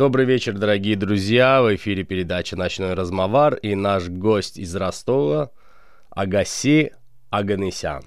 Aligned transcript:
Добрый 0.00 0.24
вечер, 0.24 0.54
дорогие 0.54 0.96
друзья. 0.96 1.60
В 1.60 1.74
эфире 1.74 2.04
передача 2.04 2.56
«Ночной 2.56 2.94
размовар» 2.94 3.56
и 3.56 3.74
наш 3.74 4.08
гость 4.08 4.56
из 4.56 4.74
Ростова 4.74 5.50
Агаси 6.08 6.94
Аганесян. 7.28 8.04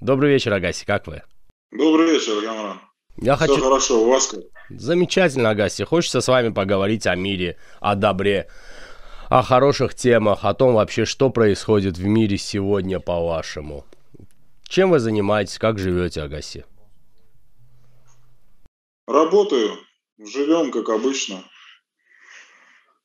Добрый 0.00 0.32
вечер, 0.32 0.52
Агаси, 0.52 0.84
как 0.84 1.06
вы? 1.06 1.22
Добрый 1.70 2.10
вечер, 2.10 2.44
Камран. 2.44 2.80
Я 3.18 3.36
Все 3.36 3.46
хочу... 3.46 3.62
хорошо, 3.62 4.02
у 4.02 4.10
вас 4.10 4.26
как? 4.26 4.40
Замечательно, 4.68 5.50
Агаси. 5.50 5.84
Хочется 5.84 6.20
с 6.20 6.26
вами 6.26 6.48
поговорить 6.48 7.06
о 7.06 7.14
мире, 7.14 7.56
о 7.78 7.94
добре, 7.94 8.48
о 9.28 9.42
хороших 9.42 9.94
темах, 9.94 10.44
о 10.44 10.54
том 10.54 10.74
вообще, 10.74 11.04
что 11.04 11.30
происходит 11.30 11.98
в 11.98 12.04
мире 12.04 12.36
сегодня, 12.36 12.98
по-вашему. 12.98 13.86
Чем 14.64 14.90
вы 14.90 14.98
занимаетесь, 14.98 15.58
как 15.58 15.78
живете, 15.78 16.20
Агаси? 16.22 16.64
Работаю, 19.06 19.78
живем 20.18 20.70
как 20.70 20.88
обычно. 20.88 21.44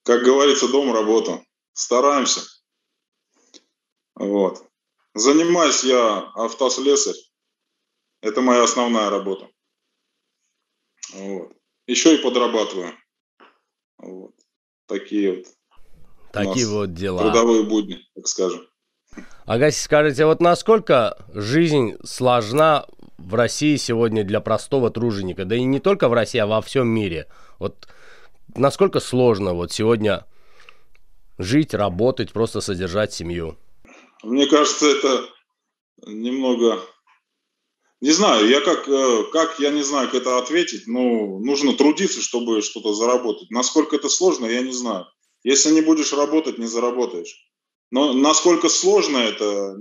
Как 0.03 0.23
говорится, 0.23 0.67
дом, 0.67 0.93
работа. 0.93 1.43
Стараемся. 1.73 2.41
Вот. 4.15 4.65
Занимаюсь 5.13 5.83
я 5.83 6.19
автослесарь. 6.35 7.15
Это 8.21 8.41
моя 8.41 8.63
основная 8.63 9.09
работа. 9.09 9.49
Вот. 11.13 11.53
Еще 11.87 12.15
и 12.15 12.21
подрабатываю. 12.21 12.93
Вот. 13.97 14.33
Такие 14.87 15.37
вот 15.37 15.47
Такие 16.33 16.67
вот 16.67 16.93
дела. 16.93 17.21
трудовые 17.21 17.63
будни, 17.63 17.99
так 18.15 18.27
скажем. 18.27 18.67
Агаси, 19.45 19.83
скажите, 19.83 20.25
вот 20.25 20.41
насколько 20.41 21.23
жизнь 21.31 21.95
сложна 22.03 22.87
в 23.25 23.35
России 23.35 23.75
сегодня 23.77 24.23
для 24.23 24.41
простого 24.41 24.89
труженика? 24.89 25.45
Да 25.45 25.55
и 25.55 25.63
не 25.63 25.79
только 25.79 26.09
в 26.09 26.13
России, 26.13 26.39
а 26.39 26.47
во 26.47 26.61
всем 26.61 26.87
мире. 26.87 27.27
Вот 27.59 27.87
насколько 28.55 28.99
сложно 28.99 29.53
вот 29.53 29.71
сегодня 29.71 30.25
жить, 31.37 31.73
работать, 31.73 32.31
просто 32.31 32.61
содержать 32.61 33.13
семью? 33.13 33.57
Мне 34.23 34.45
кажется, 34.47 34.87
это 34.87 35.25
немного... 36.05 36.79
Не 38.01 38.11
знаю, 38.11 38.49
я 38.49 38.59
как, 38.59 38.87
э, 38.89 39.23
как, 39.31 39.59
я 39.59 39.69
не 39.69 39.81
знаю, 39.81 40.09
как 40.09 40.21
это 40.21 40.37
ответить, 40.37 40.87
но 40.87 41.39
нужно 41.39 41.73
трудиться, 41.73 42.21
чтобы 42.21 42.61
что-то 42.61 42.93
заработать. 42.93 43.49
Насколько 43.49 43.95
это 43.95 44.09
сложно, 44.09 44.45
я 44.45 44.61
не 44.61 44.73
знаю. 44.73 45.05
Если 45.43 45.71
не 45.71 45.79
будешь 45.79 46.11
работать, 46.11 46.57
не 46.57 46.67
заработаешь. 46.67 47.33
Но 47.91 48.11
насколько 48.11 48.67
сложно 48.67 49.17
это, 49.17 49.77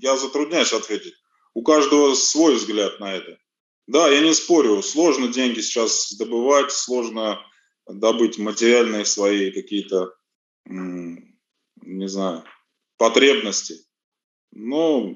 я 0.00 0.16
затрудняюсь 0.16 0.74
ответить. 0.74 1.14
У 1.56 1.62
каждого 1.62 2.12
свой 2.12 2.56
взгляд 2.56 3.00
на 3.00 3.14
это. 3.14 3.38
Да, 3.86 4.08
я 4.08 4.20
не 4.20 4.34
спорю, 4.34 4.82
сложно 4.82 5.28
деньги 5.28 5.60
сейчас 5.60 6.12
добывать, 6.18 6.70
сложно 6.70 7.38
добыть 7.88 8.36
материальные 8.36 9.06
свои 9.06 9.50
какие-то, 9.50 10.12
не 10.66 12.08
знаю, 12.08 12.44
потребности. 12.98 13.76
Но 14.52 15.14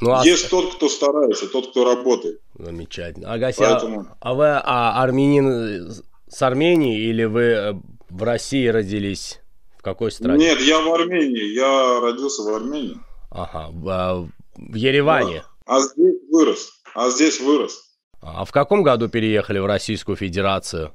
Ну, 0.00 0.10
а 0.10 0.24
есть 0.24 0.48
тот, 0.48 0.76
кто 0.76 0.88
старается, 0.88 1.46
тот, 1.46 1.70
кто 1.70 1.84
работает. 1.84 2.40
замечательно. 2.54 3.30
Агаси, 3.30 3.62
а- 3.62 3.72
Поэтому 3.74 4.06
а, 4.20 4.34
вы 4.34 4.46
а, 4.46 5.02
армянин 5.02 5.92
с 6.28 6.40
Армении 6.42 6.98
или 7.10 7.24
вы 7.24 7.42
э, 7.42 7.72
в 8.08 8.22
России 8.22 8.66
родились? 8.68 9.40
В 9.78 9.82
какой 9.82 10.10
стране? 10.12 10.46
Нет, 10.46 10.60
я 10.62 10.80
в 10.80 10.90
Армении, 10.94 11.52
я 11.54 12.00
родился 12.00 12.42
в 12.42 12.48
Армении. 12.54 12.98
Ага, 13.34 13.68
в, 13.72 13.88
а, 13.88 14.28
в 14.56 14.74
Ереване. 14.74 15.42
А 15.66 15.80
здесь 15.80 16.14
вырос, 16.30 16.72
а 16.94 17.10
здесь 17.10 17.40
вырос. 17.40 17.80
А 18.22 18.44
в 18.44 18.52
каком 18.52 18.82
году 18.82 19.08
переехали 19.08 19.58
в 19.58 19.66
Российскую 19.66 20.16
Федерацию? 20.16 20.92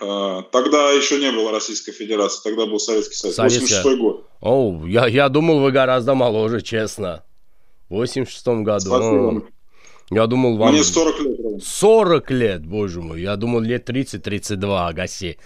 А, 0.00 0.42
Тогда 0.42 0.90
еще 0.90 1.18
не 1.20 1.30
было 1.30 1.52
Российской 1.52 1.92
Федерации, 1.92 2.42
тогда 2.42 2.66
был 2.66 2.78
Советский 2.80 3.14
Союз. 3.14 3.36
Советская. 3.36 3.82
86 3.82 3.98
год. 4.00 4.26
Оу, 4.40 4.84
я, 4.86 5.06
я 5.06 5.28
думал, 5.28 5.60
вы 5.60 5.70
гораздо 5.70 6.14
моложе, 6.14 6.60
честно. 6.60 7.22
В 7.88 7.94
86 7.94 8.46
году. 8.64 8.80
Спасибо. 8.80 9.28
О, 9.38 9.42
Я 10.10 10.26
думал, 10.26 10.56
вам... 10.56 10.72
Мне 10.72 10.82
40 10.82 11.20
лет. 11.20 11.40
ровно. 11.40 11.60
40 11.60 12.30
лет, 12.32 12.66
боже 12.66 13.00
мой. 13.00 13.20
Я 13.22 13.36
думал, 13.36 13.60
лет 13.60 13.88
30-32, 13.88 14.88
Агаси. 14.88 15.38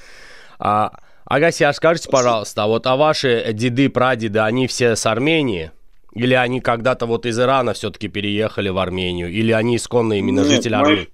А, 0.58 1.00
Агаси, 1.26 1.64
а 1.64 1.72
скажите, 1.72 2.08
пожалуйста, 2.08 2.64
а 2.64 2.66
вот 2.66 2.86
а 2.86 2.96
ваши 2.96 3.52
деды, 3.52 3.88
прадеды, 3.88 4.38
они 4.38 4.66
все 4.68 4.94
с 4.94 5.06
Армении? 5.06 5.72
Или 6.12 6.34
они 6.34 6.60
когда-то 6.60 7.06
вот 7.06 7.26
из 7.26 7.38
Ирана 7.38 7.74
все-таки 7.74 8.08
переехали 8.08 8.68
в 8.68 8.78
Армению? 8.78 9.30
Или 9.30 9.52
они 9.52 9.76
исконно 9.76 10.14
именно 10.14 10.40
Нет, 10.40 10.48
жители 10.50 10.74
мои- 10.74 10.82
Армении? 10.82 11.08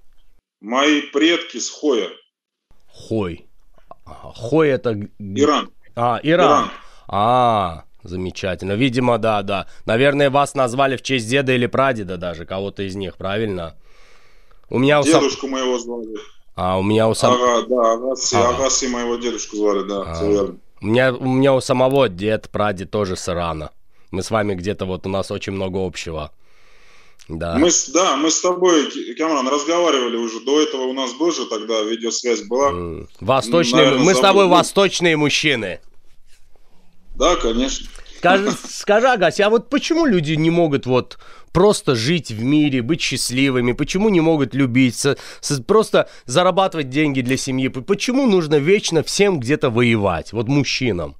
Мои 0.61 1.01
предки 1.01 1.57
с 1.57 1.69
Хоя, 1.69 2.09
Хой. 2.87 3.47
Ага, 4.05 4.33
Хой 4.35 4.69
это... 4.69 4.91
Иран. 5.19 5.71
А, 5.95 6.19
Иран. 6.21 6.45
Иран. 6.47 6.69
А, 7.07 7.83
замечательно. 8.03 8.73
Видимо, 8.73 9.17
да, 9.17 9.41
да. 9.41 9.67
Наверное, 9.85 10.29
вас 10.29 10.53
назвали 10.53 10.95
в 10.95 11.01
честь 11.01 11.27
деда 11.27 11.53
или 11.53 11.65
прадеда 11.65 12.17
даже, 12.17 12.45
кого-то 12.45 12.83
из 12.83 12.95
них, 12.95 13.17
правильно? 13.17 13.75
У 14.69 14.79
меня 14.79 15.01
у, 15.01 15.03
Дедушку 15.03 15.47
моего 15.47 15.77
звали. 15.79 16.07
А, 16.55 16.77
у 16.77 16.83
меня 16.83 17.07
у, 17.07 17.13
сам- 17.15 17.33
Ага, 17.33 17.65
да, 17.67 17.93
Агаси, 17.93 18.35
Ага. 18.35 18.55
Агаси 18.55 18.85
моего 18.87 19.15
дедушку 19.17 19.55
звали, 19.57 19.87
да, 19.87 20.03
А. 20.05 20.13
все 20.13 20.29
верно. 20.31 20.57
у 20.81 20.85
меня 20.85 21.13
у 21.13 21.25
меня 21.25 21.53
у 21.53 21.61
самого 21.61 22.09
дед, 22.09 22.49
прадед 22.49 22.91
тоже 22.91 23.15
с 23.15 23.27
Ирана. 23.29 23.71
Мы 24.11 24.21
с 24.21 24.29
вами 24.31 24.53
где-то 24.53 24.85
вот 24.85 25.05
у 25.07 25.09
нас 25.09 25.31
очень 25.31 25.53
много 25.53 25.83
общего. 25.85 26.31
Да. 27.29 27.55
Мы, 27.57 27.71
с- 27.71 27.87
да, 27.89 28.17
мы 28.17 28.29
с 28.29 28.41
тобой, 28.41 28.91
Камран, 29.17 29.47
разговаривали 29.47 30.17
уже. 30.17 30.41
До 30.41 30.61
этого 30.61 30.81
у 30.83 30.93
нас 30.93 31.13
был 31.13 31.31
же 31.31 31.45
тогда 31.45 31.81
видеосвязь 31.81 32.41
была. 32.43 32.71
Восточные, 33.21 33.85
наверное, 33.85 34.05
мы 34.05 34.13
с 34.13 34.19
тобой 34.19 34.43
забыл. 34.43 34.57
восточные 34.57 35.15
мужчины. 35.17 35.79
Да, 37.15 37.35
конечно. 37.37 37.87
Скажи, 38.23 38.51
скажи, 38.69 39.07
Агась, 39.09 39.41
а 39.41 39.49
вот 39.49 39.69
почему 39.69 40.05
люди 40.05 40.31
не 40.33 40.49
могут 40.49 40.85
вот 40.85 41.17
просто 41.51 41.93
жить 41.93 42.31
в 42.31 42.41
мире, 42.41 42.81
быть 42.81 43.01
счастливыми? 43.01 43.73
Почему 43.73 44.07
не 44.07 44.21
могут 44.21 44.55
любить, 44.55 44.95
со- 44.95 45.17
со- 45.41 45.61
просто 45.61 46.09
зарабатывать 46.23 46.89
деньги 46.89 47.19
для 47.19 47.35
семьи? 47.35 47.67
Почему 47.67 48.25
нужно 48.25 48.55
вечно 48.55 49.03
всем 49.03 49.41
где-то 49.41 49.69
воевать, 49.69 50.31
вот 50.31 50.47
мужчинам? 50.47 51.17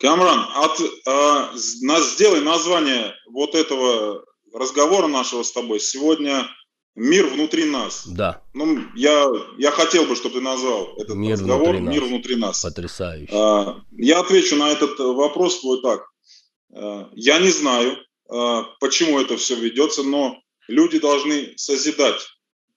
Камран, 0.00 0.46
от, 0.54 0.80
а, 1.08 1.56
с- 1.56 1.82
на- 1.82 2.00
сделай 2.00 2.40
название 2.40 3.12
вот 3.32 3.56
этого 3.56 4.22
разговора 4.54 5.08
нашего 5.08 5.42
с 5.42 5.50
тобой. 5.50 5.80
Сегодня 5.80 6.46
мир 6.94 7.26
внутри 7.26 7.64
нас. 7.64 8.06
Да, 8.06 8.42
Ну, 8.54 8.78
я, 8.94 9.26
я 9.58 9.70
хотел 9.70 10.04
бы, 10.04 10.16
чтобы 10.16 10.36
ты 10.36 10.40
назвал 10.40 10.94
этот 10.96 11.16
Мир 11.16 11.32
разговор 11.32 11.76
внутри 11.76 11.80
нас. 11.84 11.94
«Мир 11.94 12.04
внутри 12.04 12.36
нас». 12.36 12.62
потрясающе. 12.62 13.32
А, 13.32 13.80
Я 13.92 14.20
отвечу 14.20 14.56
на 14.56 14.70
этот 14.70 14.98
э, 14.98 15.02
вопрос 15.04 15.60
твой 15.60 15.80
так. 15.82 16.02
А, 16.74 17.08
Я 17.14 17.38
не 17.38 17.50
знаю, 17.50 17.96
а, 18.28 18.64
почему 18.80 19.18
это 19.20 19.36
все 19.36 19.54
ведется, 19.56 20.02
но 20.02 20.38
люди 20.68 20.98
должны 20.98 21.54
созидать 21.56 22.26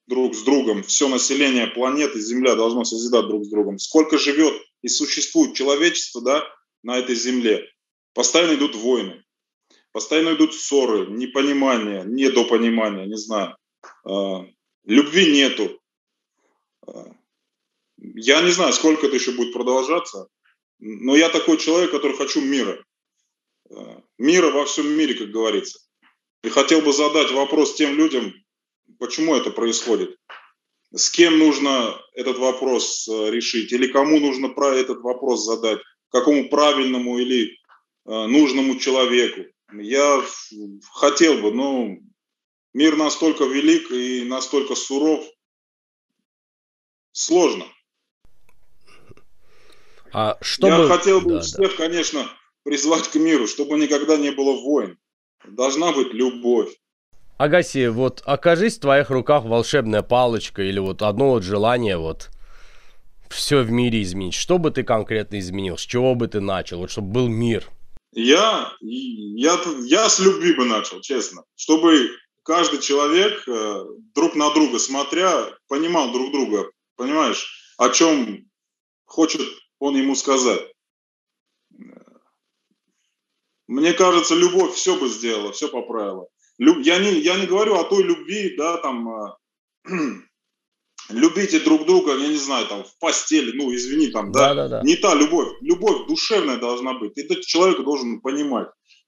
друг 0.08 0.36
с 0.36 0.44
другом. 0.44 0.84
Все 0.84 1.08
население 1.08 1.68
планеты 1.68 2.20
Земля 2.20 2.56
должно 2.56 2.84
созидать 2.84 3.28
друг 3.28 3.46
с 3.46 3.50
другом. 3.50 3.80
Сколько 3.80 4.18
живет 4.18 4.54
и 4.82 4.88
существует 4.88 5.56
человечество 5.56 6.22
да, 6.22 6.44
на 6.84 6.98
этой 6.98 7.16
Земле, 7.16 7.66
постоянно 8.14 8.56
идут 8.56 8.76
войны, 8.76 9.24
постоянно 9.92 10.36
идут 10.36 10.54
ссоры, 10.54 11.08
непонимание, 11.08 12.04
недопонимание, 12.06 13.08
не 13.08 13.18
знаю. 13.18 13.56
А, 14.06 14.46
Любви 14.86 15.32
нету. 15.32 15.80
А, 16.88 17.12
Я 17.98 18.42
не 18.42 18.52
знаю, 18.52 18.74
сколько 18.74 19.08
это 19.08 19.16
еще 19.16 19.32
будет 19.32 19.54
продолжаться, 19.54 20.28
но 20.80 21.16
я 21.16 21.30
такой 21.30 21.58
человек, 21.58 21.92
который 21.92 22.18
хочу 22.18 22.42
мира. 22.42 22.84
Э, 23.70 24.02
Мира 24.18 24.52
во 24.52 24.66
всем 24.66 24.88
мире, 24.88 25.14
как 25.14 25.30
говорится. 25.30 25.80
И 26.44 26.50
хотел 26.50 26.82
бы 26.82 26.92
задать 26.92 27.32
вопрос 27.32 27.76
тем 27.76 27.96
людям, 27.96 28.34
почему 29.00 29.36
это 29.36 29.50
происходит. 29.52 30.18
С 30.94 31.10
кем 31.10 31.40
нужно 31.40 31.98
этот 32.14 32.38
вопрос 32.38 33.08
э, 33.08 33.32
решить? 33.32 33.72
Или 33.72 33.88
кому 33.88 34.20
нужно 34.20 34.50
про 34.50 34.76
этот 34.76 35.00
вопрос 35.02 35.46
задать? 35.46 35.80
Какому 36.10 36.50
правильному 36.50 37.18
или 37.18 37.58
э, 38.06 38.26
нужному 38.28 38.78
человеку? 38.78 39.42
Я 39.74 40.24
хотел 40.92 41.42
бы, 41.42 41.52
но 41.52 41.98
мир 42.74 42.96
настолько 42.98 43.46
велик 43.46 43.92
и 43.92 44.24
настолько 44.26 44.76
суров, 44.76 45.24
сложно. 47.12 47.66
А 50.12 50.38
что 50.42 50.68
Я 50.68 50.78
бы- 50.78 50.88
хотел 50.88 51.22
бы 51.22 51.30
Да, 51.30 51.36
да. 51.38 51.42
всех, 51.42 51.76
конечно, 51.76 52.28
призвать 52.64 53.08
к 53.08 53.16
миру, 53.16 53.48
чтобы 53.48 53.78
никогда 53.80 54.18
не 54.18 54.32
было 54.32 54.54
войн. 54.62 54.98
Должна 55.48 55.92
быть 55.92 56.14
любовь. 56.14 56.70
Агаси, 57.38 57.88
вот 57.88 58.22
окажись 58.26 58.78
в 58.78 58.82
твоих 58.82 59.10
руках 59.10 59.44
волшебная 59.44 60.04
палочка 60.04 60.62
или 60.62 60.80
вот 60.80 61.02
одно 61.02 61.32
вот 61.32 61.44
желание 61.44 61.98
вот 61.98 62.30
все 63.30 63.64
в 63.64 63.72
мире 63.72 64.04
изменить. 64.04 64.36
Что 64.36 64.60
бы 64.60 64.70
ты 64.70 64.84
конкретно 64.84 65.40
изменил? 65.40 65.78
С 65.78 65.82
чего 65.82 66.14
бы 66.14 66.28
ты 66.28 66.40
начал? 66.40 66.78
Вот 66.78 66.92
чтобы 66.92 67.08
был 67.12 67.28
мир. 67.28 67.68
Я, 68.12 68.72
я, 68.82 69.60
я 69.86 70.08
с 70.08 70.20
любви 70.20 70.54
бы 70.54 70.66
начал, 70.66 71.02
честно. 71.02 71.44
Чтобы 71.56 72.12
каждый 72.44 72.80
человек 72.80 73.48
э, 73.48 73.86
друг 74.14 74.36
на 74.36 74.54
друга 74.54 74.80
смотря 74.80 75.52
понимал 75.68 76.12
друг 76.12 76.32
друга, 76.32 76.70
понимаешь, 76.96 77.76
о 77.78 77.90
чем 77.90 78.46
хочет 79.06 79.42
он 79.80 79.96
ему 79.96 80.16
сказать. 80.16 80.62
Мне 83.68 83.94
кажется, 83.94 84.36
любовь 84.36 84.76
все 84.76 84.98
бы 84.98 85.08
сделала, 85.08 85.52
все 85.52 85.68
поправила. 85.68 86.28
Я 86.58 87.00
не, 87.00 87.20
я 87.20 87.40
не 87.40 87.48
говорю 87.48 87.76
о 87.76 87.84
той 87.84 88.04
любви, 88.04 88.56
да, 88.58 88.78
там, 88.78 89.10
э, 89.10 89.32
любите 91.10 91.60
друг 91.60 91.86
друга, 91.86 92.16
я 92.16 92.28
не 92.28 92.38
знаю, 92.38 92.68
там, 92.68 92.84
в 92.84 92.98
постели, 93.00 93.52
ну, 93.56 93.74
извини, 93.74 94.08
там, 94.08 94.32
да, 94.32 94.54
да, 94.54 94.68
да, 94.68 94.68
да. 94.68 94.82
не 94.84 94.96
та 94.96 95.16
любовь. 95.16 95.50
Любовь 95.62 96.08
душевная 96.08 96.58
должна 96.58 96.94
быть. 96.94 97.18
Этот 97.18 97.42
человек 97.42 97.84
должен 97.84 98.22
понимать. 98.22 98.68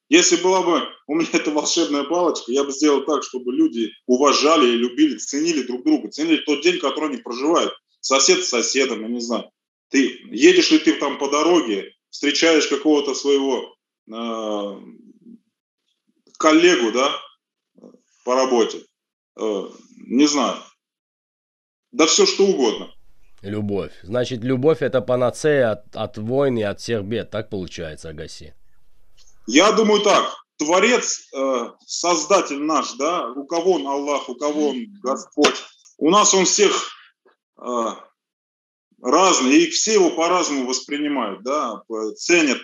Если 0.09 0.35
была 0.35 0.61
бы 0.61 0.83
у 1.07 1.15
меня 1.15 1.29
эта 1.33 1.51
волшебная 1.51 2.03
палочка, 2.03 2.51
я 2.51 2.63
бы 2.63 2.71
сделал 2.71 3.03
так, 3.05 3.23
чтобы 3.23 3.53
люди 3.53 3.91
уважали 4.05 4.67
и 4.67 4.77
любили, 4.77 5.17
ценили 5.17 5.63
друг 5.63 5.83
друга, 5.83 6.09
ценили 6.09 6.37
тот 6.37 6.61
день, 6.61 6.79
который 6.79 7.09
они 7.09 7.17
проживают. 7.17 7.73
Сосед 8.01 8.43
с 8.43 8.49
соседом, 8.49 9.01
я 9.01 9.07
не 9.07 9.19
знаю. 9.19 9.49
Ты 9.89 10.19
едешь 10.31 10.71
ли 10.71 10.77
ты 10.77 10.93
там 10.93 11.17
по 11.17 11.29
дороге, 11.29 11.91
встречаешь 12.09 12.67
какого-то 12.67 13.15
своего 13.15 13.75
э, 14.07 14.79
коллегу, 16.37 16.91
да, 16.91 17.11
по 18.23 18.35
работе, 18.35 18.85
э, 19.39 19.69
не 20.07 20.27
знаю, 20.27 20.57
да 21.91 22.05
все 22.05 22.25
что 22.25 22.45
угодно. 22.45 22.91
Любовь. 23.41 23.93
Значит, 24.03 24.43
любовь 24.43 24.81
это 24.81 25.01
панацея 25.01 25.71
от, 25.71 25.95
от 25.95 26.17
войн 26.17 26.57
и 26.57 26.63
от 26.63 26.79
всех 26.79 27.03
бед. 27.03 27.29
Так 27.29 27.49
получается, 27.49 28.09
Агаси? 28.09 28.53
Я 29.47 29.71
думаю 29.71 30.01
так. 30.01 30.33
Творец, 30.57 31.27
э, 31.33 31.69
Создатель 31.85 32.61
наш, 32.61 32.93
да, 32.93 33.29
у 33.31 33.45
кого 33.45 33.73
он 33.73 33.87
Аллах, 33.87 34.29
у 34.29 34.35
кого 34.35 34.69
он 34.69 34.85
Господь. 35.01 35.55
У 35.97 36.09
нас 36.09 36.33
он 36.33 36.45
всех 36.45 36.89
э, 37.61 37.85
разный, 39.01 39.63
и 39.63 39.69
все 39.69 39.93
его 39.93 40.11
по-разному 40.11 40.65
воспринимают, 40.65 41.43
да, 41.43 41.81
ценят 42.15 42.61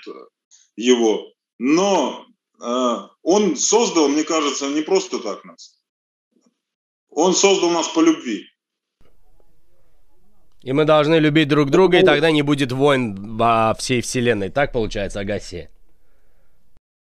его. 0.76 1.28
Но 1.60 2.26
э, 2.62 2.98
он 3.24 3.56
создал, 3.58 4.08
мне 4.08 4.24
кажется, 4.24 4.70
не 4.70 4.82
просто 4.82 5.20
так 5.20 5.44
нас. 5.44 5.78
Он 7.10 7.34
создал 7.34 7.72
нас 7.72 7.90
по 7.90 8.00
любви. 8.00 8.46
И 10.64 10.74
мы 10.74 10.86
должны 10.86 11.16
любить 11.16 11.48
друг 11.48 11.72
друга, 11.72 12.00
и 12.00 12.06
тогда 12.06 12.32
не 12.32 12.44
будет 12.44 12.72
войн 12.72 13.36
во 13.38 13.76
всей 13.78 14.02
вселенной. 14.02 14.50
Так 14.50 14.72
получается, 14.72 15.20
Агаси? 15.20 15.70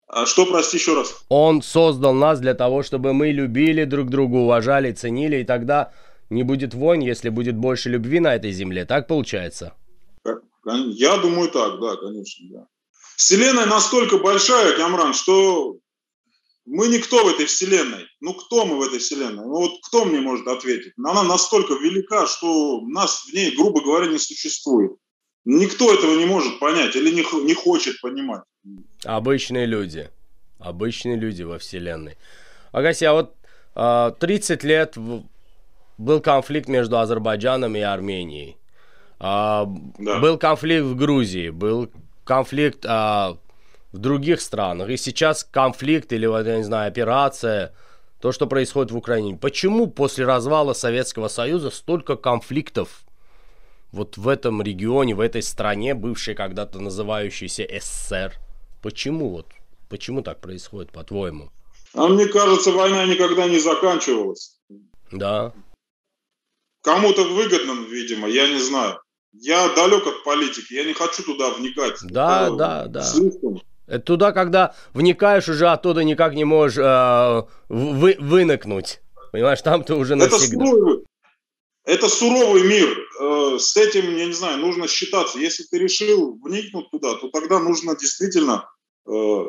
А 0.09 0.25
что, 0.25 0.47
прости 0.47 0.77
еще 0.77 0.95
раз? 0.95 1.25
Он 1.29 1.63
создал 1.63 2.15
нас 2.15 2.39
для 2.39 2.55
того, 2.55 2.83
чтобы 2.83 3.13
мы 3.13 3.33
любили 3.33 3.85
друг 3.85 4.09
друга, 4.09 4.37
уважали, 4.37 4.93
ценили, 4.93 5.39
и 5.39 5.45
тогда 5.45 5.93
не 6.31 6.45
будет 6.45 6.75
войн, 6.75 7.01
если 7.01 7.29
будет 7.29 7.57
больше 7.57 7.91
любви 7.91 8.21
на 8.21 8.35
этой 8.35 8.53
земле. 8.53 8.85
Так 8.85 9.09
получается? 9.09 9.75
Я 10.65 11.17
думаю 11.19 11.49
так, 11.51 11.81
да, 11.81 11.97
конечно, 11.97 12.47
да. 12.51 12.67
Вселенная 13.17 13.67
настолько 13.67 14.19
большая, 14.19 14.77
Камран, 14.77 15.15
что 15.15 15.77
мы 16.67 16.89
никто 16.89 17.25
в 17.25 17.29
этой 17.29 17.47
вселенной. 17.47 18.07
Ну, 18.21 18.35
кто 18.35 18.67
мы 18.67 18.77
в 18.77 18.83
этой 18.83 18.99
вселенной? 18.99 19.45
Ну, 19.45 19.61
вот 19.61 19.73
кто 19.85 20.05
мне 20.05 20.21
может 20.21 20.47
ответить? 20.49 20.93
Она 20.99 21.23
настолько 21.23 21.75
велика, 21.75 22.27
что 22.27 22.81
нас 22.83 23.25
в 23.25 23.33
ней, 23.33 23.55
грубо 23.57 23.81
говоря, 23.81 24.07
не 24.07 24.19
существует. 24.19 24.93
Никто 25.45 25.93
этого 25.95 26.17
не 26.17 26.27
может 26.27 26.59
понять 26.59 26.97
или 26.97 27.11
не, 27.11 27.25
не 27.45 27.55
хочет 27.55 28.01
понимать. 28.01 28.43
Обычные 29.05 29.67
люди. 29.67 30.11
Обычные 30.59 31.17
люди 31.17 31.43
во 31.43 31.59
вселенной. 31.59 32.17
Агаси, 32.73 33.05
а 33.05 33.13
вот 33.13 33.35
30 34.19 34.65
а, 34.65 34.67
лет 34.67 34.97
был 35.99 36.21
конфликт 36.21 36.69
между 36.69 36.99
Азербайджаном 36.99 37.77
и 37.77 37.81
Арменией. 37.81 38.57
А, 39.19 39.67
да. 39.99 40.19
Был 40.21 40.39
конфликт 40.39 40.85
в 40.85 40.97
Грузии, 40.97 41.51
был 41.51 41.91
конфликт 42.25 42.85
а, 42.87 43.37
в 43.93 43.99
других 43.99 44.41
странах. 44.41 44.89
И 44.89 44.97
сейчас 44.97 45.45
конфликт 45.45 46.13
или, 46.13 46.27
вот, 46.27 46.47
я 46.47 46.57
не 46.57 46.65
знаю, 46.65 46.89
операция, 46.89 47.73
то, 48.21 48.33
что 48.33 48.47
происходит 48.47 48.91
в 48.93 48.97
Украине. 48.97 49.37
Почему 49.37 49.87
после 49.87 50.25
развала 50.25 50.73
Советского 50.73 51.29
Союза 51.29 51.71
столько 51.71 52.17
конфликтов 52.17 53.05
вот 53.93 54.17
в 54.17 54.27
этом 54.29 54.63
регионе, 54.63 55.15
в 55.15 55.21
этой 55.21 55.43
стране, 55.43 55.95
бывшей 55.95 56.35
когда-то 56.35 56.81
называющейся 56.81 57.67
СССР? 57.71 58.35
Почему 58.83 59.31
вот? 59.31 59.47
Почему 59.89 60.23
так 60.23 60.41
происходит, 60.41 60.93
по-твоему? 60.93 61.51
А 61.95 62.09
мне 62.09 62.27
кажется, 62.27 62.73
война 62.73 63.07
никогда 63.07 63.49
не 63.49 63.59
заканчивалась. 63.59 64.59
Да. 65.11 65.53
Кому-то 66.83 67.25
выгодно, 67.25 67.73
видимо, 67.89 68.29
я 68.29 68.49
не 68.49 68.59
знаю. 68.59 69.01
Я 69.33 69.69
далек 69.75 70.07
от 70.07 70.25
политики, 70.25 70.75
я 70.75 70.85
не 70.85 70.93
хочу 70.93 71.23
туда 71.23 71.51
вникать. 71.51 71.99
Да, 72.03 72.47
Это 72.47 72.57
да, 72.57 72.87
да. 72.87 73.03
Слишком. 73.03 73.61
Это 73.87 74.01
туда, 74.01 74.33
когда 74.33 74.75
вникаешь, 74.95 75.49
уже 75.49 75.69
оттуда 75.69 76.03
никак 76.05 76.35
не 76.35 76.45
можешь 76.45 76.79
э, 76.79 77.43
вы, 77.69 78.17
выныкнуть. 78.19 79.01
Понимаешь, 79.33 79.63
там 79.63 79.85
ты 79.85 79.95
уже 79.95 80.17
навсегда. 80.17 80.65
Это 80.65 80.67
суровый, 80.67 81.05
это 81.87 82.09
суровый 82.09 82.65
мир. 82.65 82.99
Э, 83.21 83.59
с 83.59 83.77
этим, 83.77 84.17
я 84.17 84.27
не 84.27 84.33
знаю, 84.33 84.59
нужно 84.59 84.89
считаться. 84.89 85.39
Если 85.39 85.63
ты 85.63 85.79
решил 85.79 86.39
вникнуть 86.43 86.91
туда, 86.91 87.15
то 87.15 87.29
тогда 87.29 87.61
нужно 87.61 87.97
действительно, 87.97 88.69
э, 89.09 89.45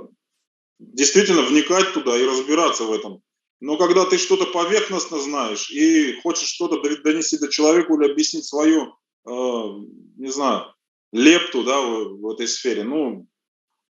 действительно 0.79 1.41
вникать 1.41 1.93
туда 1.93 2.15
и 2.15 2.25
разбираться 2.25 2.83
в 2.83 2.93
этом. 2.93 3.21
Но 3.59 3.75
когда 3.77 4.05
ты 4.05 4.19
что-то 4.19 4.45
поверхностно 4.45 5.17
знаешь 5.17 5.71
и 5.71 6.21
хочешь 6.21 6.47
что-то 6.47 6.79
донести 6.79 7.39
до 7.39 7.47
человека 7.47 7.93
или 7.93 8.11
объяснить 8.11 8.45
свою, 8.45 8.93
э, 9.25 9.31
не 10.17 10.29
знаю, 10.29 10.75
лепту 11.11 11.63
да, 11.63 11.81
в, 11.81 12.21
в 12.21 12.29
этой 12.29 12.47
сфере, 12.47 12.83
ну, 12.83 13.25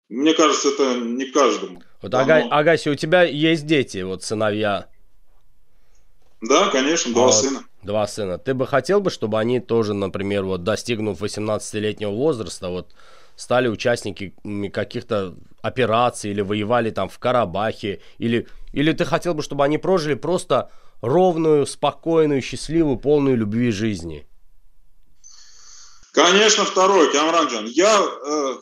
мне 0.08 0.34
кажется, 0.34 0.70
это 0.70 0.98
не 0.98 1.26
каждому. 1.26 1.84
Вот, 2.02 2.14
Ага, 2.14 2.48
Агаси, 2.50 2.88
у 2.88 2.96
тебя 2.96 3.24
есть 3.24 3.66
дети, 3.66 4.02
вот 4.04 4.24
сыновья? 4.24 4.90
Да, 6.42 6.70
конечно, 6.70 7.12
два 7.12 7.26
вот, 7.26 7.36
сына. 7.36 7.66
Два 7.84 8.08
сына. 8.08 8.38
Ты 8.38 8.54
бы 8.54 8.68
хотел 8.68 9.00
бы, 9.00 9.10
чтобы 9.10 9.40
они 9.40 9.60
тоже, 9.60 9.94
например, 9.94 10.44
вот 10.44 10.64
достигнув 10.64 11.22
18-летнего 11.22 12.12
возраста, 12.12 12.70
вот 12.70 12.94
стали 13.36 13.70
участниками 13.70 14.68
каких-то 14.68 15.36
операций 15.62 16.32
или 16.32 16.42
воевали 16.42 16.92
там 16.92 17.08
в 17.08 17.18
Карабахе, 17.20 18.02
или, 18.18 18.48
или 18.74 18.92
ты 18.92 19.06
хотел 19.06 19.34
бы, 19.34 19.44
чтобы 19.44 19.64
они 19.64 19.78
прожили 19.78 20.16
просто 20.16 20.70
ровную, 21.02 21.66
спокойную, 21.66 22.42
счастливую, 22.42 22.98
полную 22.98 23.38
любви 23.38 23.72
жизни? 23.72 24.28
Конечно, 26.12 26.66
второй, 26.66 27.12
Камранджан. 27.14 27.66
Я 27.66 27.98
э, 27.98 28.56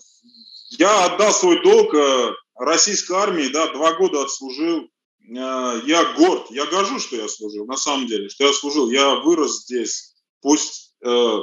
я 0.71 1.05
отдал 1.05 1.31
свой 1.31 1.61
долг 1.63 1.93
э, 1.93 2.33
российской 2.55 3.13
армии, 3.13 3.49
да, 3.51 3.71
два 3.73 3.93
года 3.93 4.23
отслужил. 4.23 4.89
Э, 5.29 5.81
я 5.85 6.13
горд, 6.13 6.49
я 6.51 6.65
горжусь, 6.65 7.03
что 7.03 7.15
я 7.17 7.27
служил, 7.27 7.65
на 7.65 7.77
самом 7.77 8.07
деле, 8.07 8.29
что 8.29 8.45
я 8.45 8.53
служил. 8.53 8.89
Я 8.89 9.15
вырос 9.15 9.63
здесь. 9.63 10.15
Пусть 10.41 10.95
э, 11.03 11.37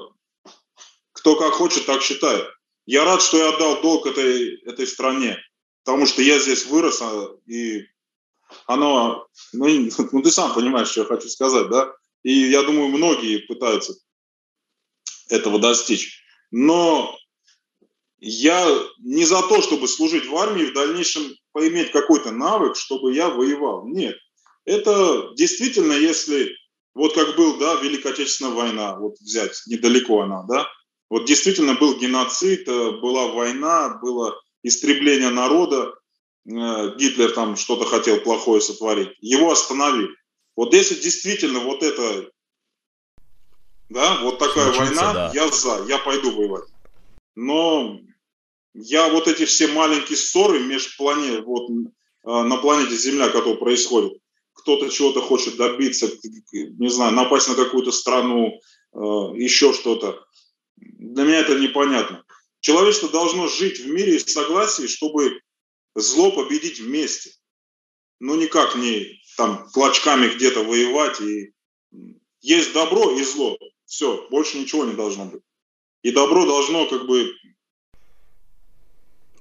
кто 1.13 1.37
как 1.37 1.53
хочет, 1.53 1.87
так 1.87 2.03
считает. 2.03 2.47
Я 2.87 3.05
рад, 3.05 3.23
что 3.23 3.39
я 3.39 3.51
отдал 3.51 3.81
долг 3.81 4.07
этой, 4.07 4.61
этой 4.63 4.87
стране, 4.87 5.39
потому 5.85 6.07
что 6.07 6.23
я 6.23 6.39
здесь 6.39 6.67
вырос, 6.67 7.01
а, 7.01 7.29
и 7.47 7.87
оно, 8.67 9.27
ну, 9.53 9.67
ну 10.13 10.23
ты 10.23 10.31
сам 10.31 10.55
понимаешь, 10.55 10.89
что 10.89 11.01
я 11.01 11.07
хочу 11.07 11.29
сказать, 11.29 11.69
да? 11.71 11.95
И 12.23 12.33
я 12.33 12.63
думаю, 12.63 12.89
многие 12.89 13.39
пытаются 13.39 13.95
этого 15.29 15.59
достичь. 15.59 16.23
Но 16.51 17.17
я 18.19 18.67
не 18.99 19.25
за 19.25 19.43
то, 19.43 19.61
чтобы 19.61 19.89
служить 19.89 20.27
в 20.27 20.37
армии, 20.37 20.65
в 20.65 20.75
дальнейшем 20.75 21.35
поиметь 21.55 21.93
какой-то 21.93 22.33
навык, 22.33 22.77
чтобы 22.77 23.15
я 23.15 23.31
воевал. 23.31 23.87
Нет. 23.87 24.17
Это 24.67 25.31
действительно, 25.37 25.93
если 25.93 26.51
вот 26.95 27.15
как 27.15 27.37
был, 27.37 27.59
да, 27.59 27.77
Великая 27.77 28.11
Отечественная 28.11 28.53
война, 28.53 28.97
вот 28.97 29.15
взять, 29.21 29.63
недалеко 29.67 30.21
она, 30.21 30.43
да, 30.43 30.69
вот 31.09 31.27
действительно 31.27 31.75
был 31.75 31.97
геноцид, 31.97 32.69
э, 32.69 32.91
была 33.01 33.29
война, 33.29 33.99
было 34.03 34.41
истребление 34.63 35.31
народа, 35.31 35.95
э, 36.47 36.97
Гитлер 36.97 37.31
там 37.33 37.57
что-то 37.57 37.85
хотел 37.85 38.21
плохое 38.21 38.61
сотворить, 38.61 39.11
его 39.21 39.53
остановили. 39.53 40.11
Вот 40.57 40.75
если 40.75 40.97
действительно 40.97 41.61
вот 41.61 41.83
это, 41.83 42.31
да, 43.91 44.21
вот 44.23 44.39
такая 44.39 44.73
Случится, 44.73 45.05
война, 45.05 45.13
да. 45.13 45.31
я 45.35 45.49
за, 45.49 45.85
я 45.89 45.99
пойду 45.99 46.33
воевать. 46.33 46.69
Но 47.37 48.01
я 48.75 49.09
вот 49.09 49.29
эти 49.29 49.45
все 49.45 49.69
маленькие 49.69 50.19
ссоры 50.19 50.61
межплане, 50.61 51.41
вот, 51.41 51.71
а, 52.25 52.45
на 52.45 52.57
планете 52.57 52.97
Земля, 52.97 53.29
которые 53.29 53.57
происходят, 53.57 54.13
кто-то 54.53 54.89
чего-то 54.91 55.21
хочет 55.21 55.57
добиться, 55.57 56.11
не 56.53 56.89
знаю, 56.89 57.13
напасть 57.13 57.49
на 57.49 57.55
какую-то 57.55 57.93
страну, 57.93 58.61
а, 58.93 59.33
еще 59.35 59.73
что-то. 59.73 60.25
Для 60.77 61.25
меня 61.25 61.41
это 61.41 61.59
непонятно. 61.59 62.25
Человечество 62.61 63.09
должно 63.09 63.47
жить 63.47 63.79
в 63.79 63.89
мире 63.89 64.17
и 64.17 64.19
согласии, 64.19 64.87
чтобы 64.87 65.41
зло 65.95 66.33
победить 66.33 66.81
вместе. 66.81 67.31
ну 68.21 68.37
никак 68.37 68.75
не 68.75 69.21
там 69.37 69.69
клочками 69.73 70.29
где-то 70.29 70.65
воевать. 70.65 71.21
И 71.21 71.53
есть 72.41 72.73
добро 72.73 73.11
и 73.11 73.23
зло. 73.23 73.59
Все, 73.85 74.27
больше 74.31 74.59
ничего 74.59 74.85
не 74.85 74.95
должно 74.95 75.27
быть. 75.27 75.43
И 76.03 76.11
добро 76.11 76.47
должно 76.47 76.87
как 76.87 77.07
бы... 77.07 77.33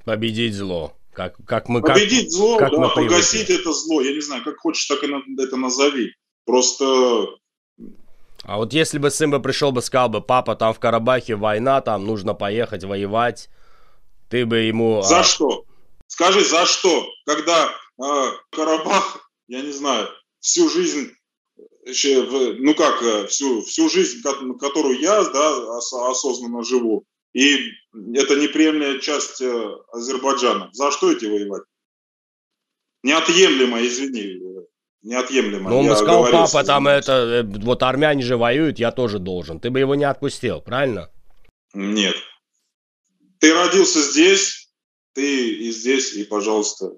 Победить 0.06 0.54
зло. 0.54 0.94
Как, 1.14 1.36
как 1.46 1.70
мы, 1.70 1.82
Победить 1.82 2.26
как, 2.26 2.32
зло, 2.32 2.58
как 2.58 2.72
да, 2.72 2.78
мы 2.78 2.90
погасить 2.90 3.50
это 3.50 3.72
зло. 3.72 4.02
Я 4.02 4.14
не 4.14 4.22
знаю, 4.22 4.44
как 4.44 4.58
хочешь, 4.58 4.86
так 4.86 5.04
и 5.04 5.08
это 5.42 5.58
назови. 5.58 6.14
Просто 6.46 7.28
а 8.44 8.58
вот 8.58 8.74
если 8.74 8.98
бы 8.98 9.10
сын 9.10 9.32
бы 9.32 9.42
пришел 9.42 9.72
бы, 9.72 9.82
сказал 9.82 10.10
бы, 10.10 10.22
папа, 10.22 10.56
там 10.56 10.74
в 10.74 10.80
Карабахе 10.80 11.36
война, 11.36 11.80
там 11.82 12.06
нужно 12.06 12.34
поехать 12.34 12.84
воевать, 12.84 13.50
ты 14.30 14.46
бы 14.46 14.58
ему... 14.58 15.02
За 15.02 15.22
а... 15.22 15.24
что? 15.24 15.64
Скажи, 16.08 16.44
за 16.44 16.66
что? 16.66 17.08
Когда 17.26 17.70
э, 17.70 18.32
Карабах, 18.52 19.30
я 19.48 19.62
не 19.62 19.72
знаю, 19.72 20.10
всю 20.42 20.70
жизнь, 20.70 21.12
ну 21.86 22.76
как, 22.76 23.02
э, 23.02 23.28
всю, 23.28 23.62
всю 23.62 23.90
жизнь, 23.90 24.22
которую 24.60 25.00
я 25.00 25.24
да, 25.24 25.78
осознанно 25.78 26.64
живу, 26.64 27.06
и 27.34 27.72
это 28.16 28.36
неприемлемая 28.36 29.00
часть 29.00 29.42
э, 29.42 29.76
Азербайджана, 29.92 30.70
за 30.72 30.92
что 30.92 31.14
идти 31.14 31.28
воевать? 31.28 31.64
Неотъемлемо, 33.04 33.86
извини, 33.86 34.40
неотъемлемо. 35.02 35.70
Ну, 35.70 35.80
он 35.80 35.96
сказал, 35.96 36.32
папа, 36.32 36.64
там 36.64 36.88
это, 36.88 37.12
э, 37.12 37.44
вот 37.44 37.84
армяне 37.84 38.24
же 38.24 38.38
воюют, 38.38 38.80
я 38.80 38.92
тоже 38.92 39.20
должен. 39.20 39.60
Ты 39.60 39.70
бы 39.70 39.80
его 39.80 39.96
не 39.96 40.06
отпустил, 40.06 40.62
правильно? 40.62 41.10
Нет. 41.74 42.16
Ты 43.40 43.54
родился 43.54 44.00
здесь, 44.00 44.70
ты 45.14 45.50
и 45.50 45.72
здесь, 45.72 46.14
и, 46.14 46.24
пожалуйста. 46.24 46.92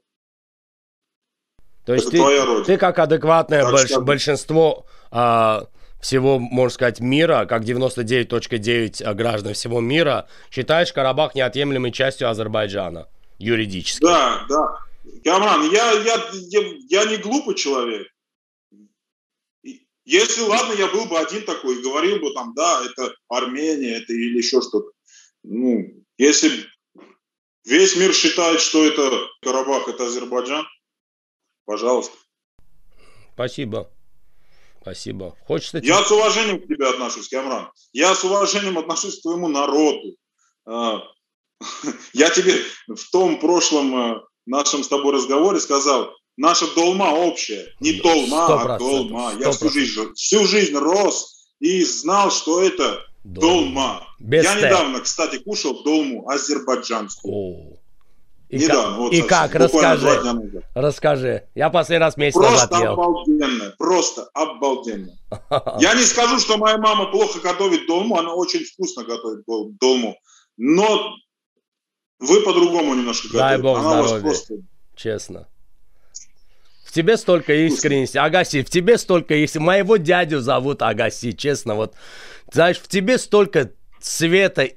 То 1.86 1.94
есть 1.94 2.10
ты, 2.10 2.20
ты 2.66 2.78
как 2.78 3.00
адекватное 3.00 3.62
так 3.62 3.72
больш, 3.72 3.90
что... 3.90 4.02
большинство 4.02 4.86
а, 5.12 5.68
всего, 6.00 6.40
можно 6.40 6.74
сказать, 6.74 7.00
мира, 7.00 7.46
как 7.46 7.64
99.9 7.64 9.04
а, 9.04 9.14
граждан 9.14 9.54
всего 9.54 9.82
мира, 9.82 10.28
считаешь 10.52 10.94
Карабах 10.94 11.36
неотъемлемой 11.36 11.92
частью 11.92 12.30
Азербайджана 12.30 13.08
юридически? 13.40 14.02
Да, 14.02 14.46
да. 14.48 14.80
Камран, 15.24 15.72
я, 15.72 15.92
я, 15.92 16.24
я, 16.50 16.62
я 16.90 17.06
не 17.06 17.18
глупый 17.18 17.56
человек. 17.56 18.08
Если, 20.06 20.42
ладно, 20.42 20.74
я 20.74 20.88
был 20.88 21.06
бы 21.06 21.18
один 21.18 21.44
такой 21.44 21.80
и 21.80 21.82
говорил 21.82 22.20
бы 22.20 22.32
там, 22.34 22.54
да, 22.54 22.84
это 22.86 23.16
Армения, 23.28 23.98
это 23.98 24.14
или 24.14 24.38
еще 24.38 24.62
что-то. 24.62 24.92
Ну, 25.42 26.06
если 26.18 26.52
весь 27.64 27.96
мир 27.96 28.14
считает, 28.14 28.62
что 28.62 28.86
это 28.86 29.10
Карабах, 29.42 29.88
это 29.88 30.06
Азербайджан, 30.06 30.64
пожалуйста. 31.66 32.16
Спасибо. 33.34 33.90
Спасибо. 34.86 35.36
Хочется... 35.48 35.80
Я 35.80 36.04
с 36.04 36.12
уважением 36.12 36.62
к 36.62 36.68
тебе 36.68 36.88
отношусь, 36.88 37.28
Камран. 37.28 37.72
Я 37.92 38.14
с 38.14 38.24
уважением 38.24 38.78
отношусь 38.78 39.18
к 39.18 39.24
твоему 39.24 39.48
народу. 39.48 40.16
А, 40.68 41.02
я 42.14 42.30
тебе 42.30 42.54
в 42.88 43.12
том 43.12 43.40
прошлом 43.40 43.96
э, 43.96 44.22
нашем 44.46 44.84
с 44.84 44.88
тобой 44.88 45.14
разговоре 45.14 45.60
сказал, 45.60 46.12
наша 46.38 46.68
долма 46.76 47.06
общая, 47.06 47.74
не 47.80 47.94
толма, 47.94 48.76
а 48.76 48.78
долма. 48.78 49.34
Я 49.40 49.50
всю 49.50 49.72
жизнь, 49.72 50.14
всю 50.14 50.46
жизнь 50.46 50.76
рос 50.76 51.48
и 51.60 51.84
знал, 51.84 52.30
что 52.30 52.62
это 52.62 53.04
долма. 53.24 54.06
Без 54.20 54.44
Я 54.44 54.54
недавно, 54.54 55.00
кстати, 55.00 55.40
кушал 55.40 55.82
долму 55.82 56.30
азербайджанскую. 56.30 57.34
О. 57.34 57.78
И 58.50 58.60
Недавно, 58.60 58.90
как, 58.90 58.98
вот 58.98 59.14
и 59.14 59.22
как? 59.24 59.56
Расскажи. 59.56 60.64
Расскажи. 60.76 61.44
Я 61.56 61.70
последний 61.70 62.04
раз 62.04 62.16
месяц 62.16 62.36
просто 62.36 62.52
назад 62.52 62.84
ел. 62.84 62.94
обалденно, 62.94 63.74
просто 63.78 64.30
обалденно. 64.34 65.12
Я 65.80 65.96
не 65.96 66.04
скажу, 66.04 66.40
что 66.40 66.58
моя 66.58 66.78
мама 66.78 67.10
плохо 67.12 67.40
готовит 67.40 67.88
долму, 67.88 68.18
она 68.18 68.34
очень 68.34 68.64
вкусно 68.64 69.04
готовит 69.04 69.46
долму, 69.80 70.16
но 70.58 71.16
вы 72.20 72.42
по-другому 72.42 72.94
немножко 72.94 73.30
Дай 73.34 73.58
бог 73.58 73.80
Она 73.80 74.04
здоровья. 74.04 74.22
Просто... 74.22 74.54
Честно. 74.96 75.48
В 76.86 76.92
тебе 76.92 77.18
столько 77.18 77.54
искренности. 77.54 78.18
Агаси, 78.18 78.64
в 78.64 78.70
тебе 78.70 78.98
столько 78.98 79.34
есть. 79.34 79.58
Моего 79.58 79.98
дядю 79.98 80.40
зовут 80.40 80.82
Агаси, 80.82 81.34
честно. 81.34 81.76
Вот, 81.76 81.96
знаешь, 82.54 82.78
в 82.78 82.88
тебе 82.88 83.18
столько 83.18 83.72
света 84.00 84.70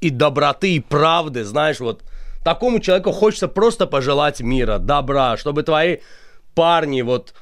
и 0.00 0.10
доброты, 0.10 0.74
и 0.74 0.80
правды, 0.80 1.44
знаешь, 1.44 1.78
вот 1.78 2.02
такому 2.44 2.80
человеку 2.80 3.12
хочется 3.12 3.48
просто 3.48 3.86
пожелать 3.86 4.40
мира, 4.40 4.78
добра, 4.78 5.36
чтобы 5.36 5.62
твои 5.62 5.98
парни 6.54 7.02
вот 7.02 7.34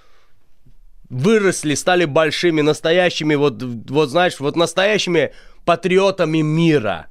выросли, 1.08 1.74
стали 1.74 2.04
большими, 2.04 2.60
настоящими, 2.60 3.34
вот, 3.34 3.62
вот 3.62 4.10
знаешь, 4.10 4.40
вот 4.40 4.56
настоящими 4.56 5.32
патриотами 5.64 6.38
мира 6.38 7.08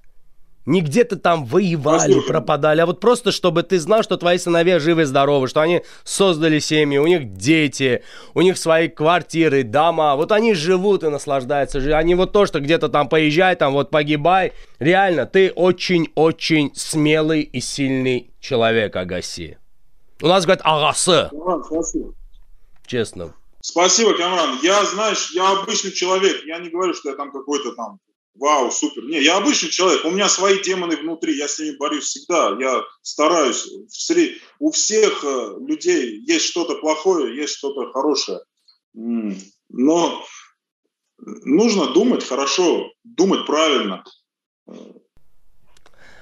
не 0.67 0.81
где-то 0.81 1.15
там 1.15 1.45
воевали, 1.45 2.13
Послушай. 2.13 2.27
пропадали, 2.27 2.81
а 2.81 2.85
вот 2.85 2.99
просто, 2.99 3.31
чтобы 3.31 3.63
ты 3.63 3.79
знал, 3.79 4.03
что 4.03 4.17
твои 4.17 4.37
сыновья 4.37 4.79
живы 4.79 5.03
и 5.03 5.05
здоровы, 5.05 5.47
что 5.47 5.61
они 5.61 5.81
создали 6.03 6.59
семьи, 6.59 6.97
у 6.97 7.07
них 7.07 7.33
дети, 7.33 8.03
у 8.33 8.41
них 8.41 8.57
свои 8.57 8.89
квартиры, 8.89 9.63
дома, 9.63 10.15
вот 10.17 10.33
они 10.33 10.53
живут 10.53 11.03
и 11.03 11.07
наслаждаются, 11.07 11.79
они 11.97 12.15
вот 12.15 12.33
то, 12.33 12.45
что 12.45 12.59
где-то 12.59 12.89
там 12.89 13.07
поезжай, 13.07 13.55
там 13.55 13.73
вот 13.73 13.89
погибай, 13.89 14.51
реально, 14.79 15.25
ты 15.25 15.51
очень-очень 15.51 16.73
смелый 16.75 17.41
и 17.41 17.61
сильный 17.61 18.31
человек, 18.41 18.93
Агаси. 18.97 19.57
У 20.21 20.27
нас 20.27 20.45
говорят 20.45 20.65
Агасы. 20.65 21.29
Честно. 22.85 23.33
Спасибо, 23.61 24.13
Камран. 24.17 24.59
Я, 24.63 24.83
знаешь, 24.83 25.31
я 25.33 25.59
обычный 25.59 25.91
человек. 25.91 26.43
Я 26.45 26.57
не 26.59 26.69
говорю, 26.69 26.93
что 26.93 27.09
я 27.09 27.15
там 27.15 27.31
какой-то 27.31 27.73
там 27.73 27.99
вау, 28.37 28.71
супер. 28.71 29.03
Не, 29.03 29.21
я 29.21 29.37
обычный 29.37 29.69
человек, 29.69 30.05
у 30.05 30.11
меня 30.11 30.29
свои 30.29 30.61
демоны 30.61 30.95
внутри, 30.95 31.35
я 31.37 31.47
с 31.47 31.59
ними 31.59 31.75
борюсь 31.77 32.05
всегда, 32.05 32.55
я 32.59 32.83
стараюсь. 33.01 33.67
У 34.59 34.71
всех 34.71 35.23
э, 35.23 35.55
людей 35.59 36.21
есть 36.25 36.45
что-то 36.45 36.75
плохое, 36.75 37.35
есть 37.35 37.55
что-то 37.55 37.91
хорошее. 37.91 38.39
Но 38.93 40.25
нужно 41.19 41.93
думать 41.93 42.23
хорошо, 42.23 42.91
думать 43.03 43.45
правильно. 43.45 44.03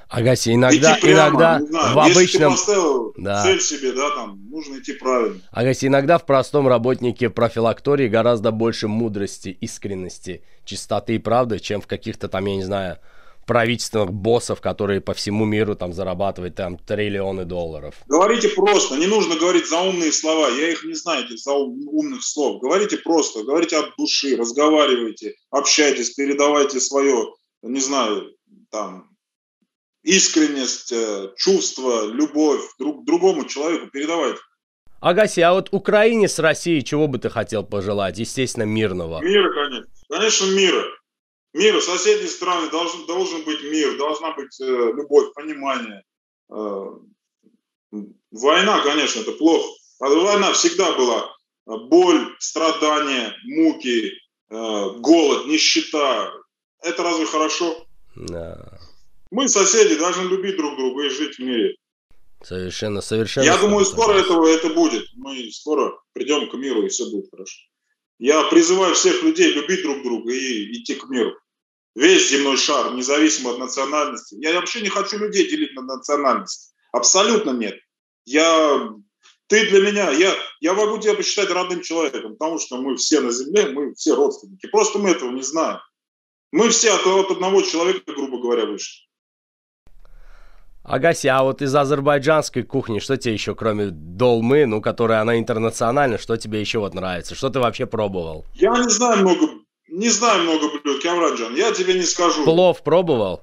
Агаси, 0.10 0.54
иногда, 0.54 0.98
прямо, 1.02 1.30
иногда 1.30 1.60
в 1.60 2.00
обычном... 2.00 2.22
Если 2.22 2.38
ты 2.38 2.50
поставил 2.50 3.14
да. 3.18 3.44
цель 3.44 3.62
себе, 3.62 3.92
да, 3.92 4.10
там, 4.12 4.40
нужно 4.50 4.80
идти 4.80 4.94
правильно. 4.94 5.42
Агаси, 5.52 5.88
иногда 5.88 6.18
в 6.18 6.26
простом 6.26 6.68
работнике 6.68 7.30
профилактории 7.30 8.08
гораздо 8.08 8.52
больше 8.52 8.88
мудрости, 8.88 9.58
искренности, 9.62 10.44
чистоты 10.64 11.16
и 11.16 11.20
правды, 11.20 11.60
чем 11.60 11.82
в 11.82 11.88
каких-то 11.88 12.28
там, 12.28 12.46
я 12.46 12.56
не 12.56 12.64
знаю, 12.64 13.00
правительственных 13.46 14.12
боссов, 14.12 14.60
которые 14.62 15.02
по 15.02 15.14
всему 15.14 15.46
миру 15.46 15.76
там 15.76 15.94
зарабатывают 15.94 16.56
там 16.56 16.78
триллионы 16.78 17.46
долларов. 17.46 17.96
Говорите 18.08 18.50
просто, 18.50 18.98
не 18.98 19.08
нужно 19.08 19.36
говорить 19.36 19.68
заумные 19.68 20.12
слова, 20.12 20.50
я 20.50 20.72
их 20.72 20.84
не 20.84 20.96
знаю, 20.96 21.26
этих 21.26 21.46
умных 21.48 22.24
слов. 22.24 22.62
Говорите 22.62 22.98
просто, 22.98 23.44
говорите 23.44 23.78
от 23.78 23.96
души, 23.98 24.36
разговаривайте, 24.36 25.36
общайтесь, 25.52 26.12
передавайте 26.12 26.80
свое, 26.80 27.34
не 27.62 27.80
знаю, 27.80 28.32
там, 28.72 29.15
искренность, 30.06 30.92
э, 30.92 31.32
чувство, 31.36 32.06
любовь 32.06 32.62
друг 32.78 33.06
другому 33.06 33.46
человеку 33.46 33.88
передавать. 33.88 34.38
Агаси, 35.02 35.42
а 35.42 35.54
вот 35.54 35.70
Украине 35.72 36.28
с 36.28 36.40
Россией 36.40 36.84
чего 36.84 37.08
бы 37.08 37.18
ты 37.18 37.30
хотел 37.30 37.64
пожелать? 37.64 38.18
Естественно, 38.18 38.64
мирного. 38.64 39.22
Мира, 39.22 39.52
конечно. 39.54 39.92
Конечно, 40.10 40.46
мира. 40.56 40.84
Мира. 41.54 41.82
Соседние 41.82 42.30
страны 42.30 42.70
должен, 42.70 43.06
должен 43.08 43.44
быть 43.44 43.64
мир, 43.64 43.98
должна 43.98 44.34
быть 44.34 44.60
э, 44.62 44.64
любовь, 44.66 45.34
понимание. 45.34 46.04
Э, 46.52 46.86
война, 48.32 48.82
конечно, 48.82 49.22
это 49.22 49.32
плохо. 49.32 49.68
А 50.00 50.10
война 50.10 50.54
всегда 50.54 50.92
была. 50.94 51.36
Боль, 51.66 52.36
страдания, 52.40 53.34
муки, 53.44 54.12
э, 54.50 54.90
голод, 55.00 55.48
нищета. 55.48 56.32
Это 56.84 57.04
разве 57.04 57.26
хорошо? 57.26 57.88
Да. 58.16 58.75
Мы, 59.36 59.50
соседи, 59.50 59.98
должны 59.98 60.30
любить 60.30 60.56
друг 60.56 60.78
друга 60.78 61.08
и 61.08 61.10
жить 61.10 61.36
в 61.36 61.40
мире. 61.40 61.76
Совершенно, 62.42 63.02
совершенно. 63.02 63.44
Я 63.44 63.58
думаю, 63.58 63.84
скоро 63.84 64.14
этого 64.14 64.48
это 64.48 64.70
будет. 64.70 65.04
Мы 65.16 65.52
скоро 65.52 66.00
придем 66.14 66.50
к 66.50 66.54
миру, 66.54 66.86
и 66.86 66.88
все 66.88 67.12
будет 67.12 67.30
хорошо. 67.30 67.60
Я 68.18 68.44
призываю 68.44 68.96
всех 68.96 69.24
людей 69.24 69.52
любить 69.52 69.84
друг 69.84 70.04
друга 70.04 70.34
и 70.34 70.80
идти 70.80 70.96
к 70.96 71.10
миру. 71.10 71.34
Весь 71.96 72.30
земной 72.30 72.56
шар, 72.56 72.94
независимо 72.94 73.52
от 73.52 73.60
национальности. 73.60 74.38
Я 74.40 74.54
вообще 74.54 74.80
не 74.80 74.88
хочу 74.88 75.18
людей 75.18 75.50
делить 75.50 75.76
на 75.76 75.82
национальность. 75.82 76.74
Абсолютно 76.94 77.52
нет. 77.52 77.78
Я, 78.24 78.90
ты 79.48 79.68
для 79.70 79.82
меня, 79.82 80.12
я, 80.12 80.34
я 80.62 80.74
могу 80.74 80.98
тебя 80.98 81.14
посчитать 81.14 81.50
родным 81.50 81.82
человеком, 81.82 82.38
потому 82.38 82.58
что 82.58 82.78
мы 82.78 82.96
все 82.96 83.20
на 83.20 83.32
земле, 83.32 83.66
мы 83.66 83.94
все 83.96 84.16
родственники. 84.16 84.68
Просто 84.68 84.98
мы 84.98 85.10
этого 85.10 85.32
не 85.32 85.44
знаем. 85.44 85.80
Мы 86.54 86.70
все 86.70 86.94
от, 86.94 87.06
от 87.06 87.32
одного 87.32 87.62
человека, 87.64 88.14
грубо 88.14 88.40
говоря, 88.40 88.66
вышли. 88.66 89.06
Агаси, 90.88 91.28
а 91.28 91.42
вот 91.44 91.64
из 91.64 91.74
азербайджанской 91.74 92.62
кухни, 92.62 93.00
что 93.00 93.18
тебе 93.18 93.34
еще, 93.34 93.56
кроме 93.56 93.88
долмы, 93.88 94.68
ну, 94.68 94.82
которая 94.82 95.22
она 95.22 95.40
интернациональная, 95.40 96.20
что 96.20 96.38
тебе 96.38 96.62
еще 96.62 96.78
вот 96.78 96.94
нравится? 96.94 97.34
Что 97.34 97.50
ты 97.50 97.60
вообще 97.60 97.88
пробовал? 97.88 98.46
Я 98.54 98.70
не 98.70 98.90
знаю 98.90 99.22
много, 99.22 99.48
не 99.90 100.10
знаю 100.10 100.44
много 100.44 100.70
блюд, 100.80 101.02
Камраджан, 101.02 101.56
я 101.56 101.72
тебе 101.72 101.96
не 101.96 102.04
скажу. 102.04 102.44
Плов 102.44 102.84
пробовал? 102.84 103.42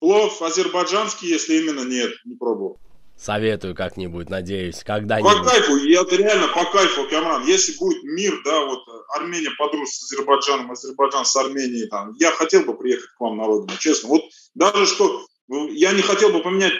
Плов 0.00 0.42
азербайджанский, 0.42 1.28
если 1.28 1.62
именно 1.62 1.88
нет, 1.88 2.10
не 2.24 2.34
пробовал. 2.34 2.80
Советую 3.16 3.76
как-нибудь, 3.76 4.28
надеюсь, 4.28 4.82
когда-нибудь. 4.82 5.32
По 5.32 5.44
кайфу, 5.44 5.76
это 5.76 6.16
реально 6.16 6.48
по 6.48 6.64
кайфу, 6.64 7.08
Камран. 7.08 7.46
Если 7.46 7.78
будет 7.78 8.02
мир, 8.02 8.34
да, 8.44 8.64
вот 8.64 8.80
Армения 9.14 9.50
подружит 9.56 9.94
с 9.94 10.12
Азербайджаном, 10.12 10.72
Азербайджан 10.72 11.24
с 11.24 11.36
Арменией, 11.36 11.86
там, 11.86 12.16
я 12.18 12.32
хотел 12.32 12.64
бы 12.64 12.76
приехать 12.76 13.10
к 13.16 13.20
вам 13.20 13.36
на 13.36 13.46
родину, 13.46 13.78
честно. 13.78 14.08
Вот 14.08 14.22
даже 14.56 14.86
что, 14.86 15.24
я 15.70 15.92
не 15.92 16.02
хотел 16.02 16.30
бы 16.30 16.42
поменять 16.42 16.74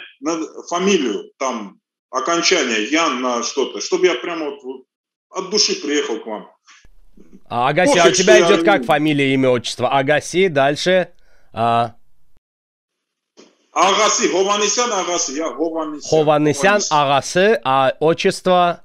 фамилию, 0.69 1.31
там, 1.37 1.79
окончание, 2.09 2.89
Ян 2.89 3.21
на 3.21 3.43
что-то, 3.43 3.81
чтобы 3.81 4.07
я 4.07 4.15
прямо 4.15 4.49
вот 4.49 4.85
от 5.29 5.49
души 5.49 5.75
приехал 5.81 6.19
к 6.19 6.25
вам. 6.25 6.49
А 7.49 7.69
Агаси, 7.69 7.97
а 7.99 8.07
у 8.07 8.11
тебя 8.11 8.39
идет 8.39 8.65
я... 8.65 8.71
как 8.71 8.85
фамилия, 8.85 9.33
имя, 9.33 9.49
отчество? 9.49 9.89
Агаси, 9.89 10.47
дальше? 10.47 11.09
А... 11.51 11.95
Агасы, 13.71 14.29
Хованесян 14.29 14.91
Агасы, 14.91 15.33
я 15.33 15.51
Хованесян. 15.51 16.09
Хованесян 16.09 16.81
Агасы, 16.89 17.59
а 17.63 17.93
отчество? 17.99 18.83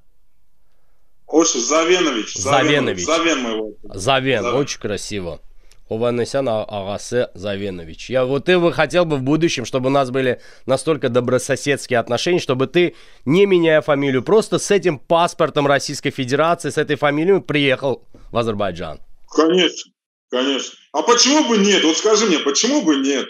Отчество 1.27 1.61
Завенович. 1.61 2.35
Завенович. 2.35 3.05
Завен 3.05 3.43
моего. 3.43 3.73
Завен, 3.85 4.43
Завен. 4.43 4.59
очень 4.59 4.81
красиво. 4.81 5.41
Хованесян 5.89 6.49
Агасе 6.49 7.31
Завенович. 7.35 8.11
Я 8.11 8.25
вот 8.25 8.45
ты 8.45 8.59
бы 8.59 8.73
хотел 8.73 9.05
бы 9.05 9.17
в 9.17 9.23
будущем, 9.23 9.65
чтобы 9.65 9.89
у 9.89 9.91
нас 9.91 10.11
были 10.11 10.41
настолько 10.67 11.09
добрососедские 11.09 11.99
отношения, 11.99 12.41
чтобы 12.41 12.67
ты, 12.67 12.95
не 13.25 13.47
меняя 13.47 13.81
фамилию, 13.81 14.23
просто 14.23 14.59
с 14.59 14.71
этим 14.71 14.99
паспортом 14.99 15.67
Российской 15.67 16.11
Федерации, 16.11 16.71
с 16.71 16.77
этой 16.77 16.97
фамилией 16.97 17.41
приехал 17.41 18.03
в 18.31 18.37
Азербайджан. 18.37 19.01
Конечно, 19.35 19.93
конечно. 20.31 20.79
А 20.93 21.03
почему 21.03 21.49
бы 21.49 21.59
нет? 21.59 21.83
Вот 21.85 21.97
скажи 21.97 22.27
мне, 22.27 22.39
почему 22.39 22.83
бы 22.83 22.97
нет? 22.97 23.27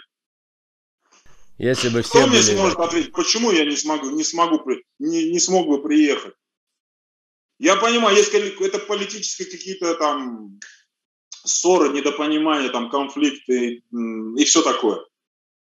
Если 1.58 1.88
бы 1.88 2.02
все 2.02 2.20
Кто 2.20 2.28
мне 2.28 2.40
сможет 2.40 2.78
ответить, 2.78 3.12
почему 3.12 3.50
я 3.50 3.64
не 3.64 3.76
смогу, 3.76 4.10
не 4.10 4.22
смогу, 4.22 4.62
не, 4.98 5.30
не 5.30 5.40
смог 5.40 5.66
бы 5.66 5.82
приехать? 5.82 6.34
Я 7.58 7.74
понимаю, 7.74 8.16
есть 8.16 8.32
это 8.32 8.78
политические 8.78 9.50
какие-то 9.50 9.96
там 9.96 10.60
ссоры, 11.44 11.90
недопонимания, 11.90 12.70
там 12.70 12.90
конфликты 12.90 13.82
и 13.92 14.44
все 14.44 14.62
такое. 14.62 14.98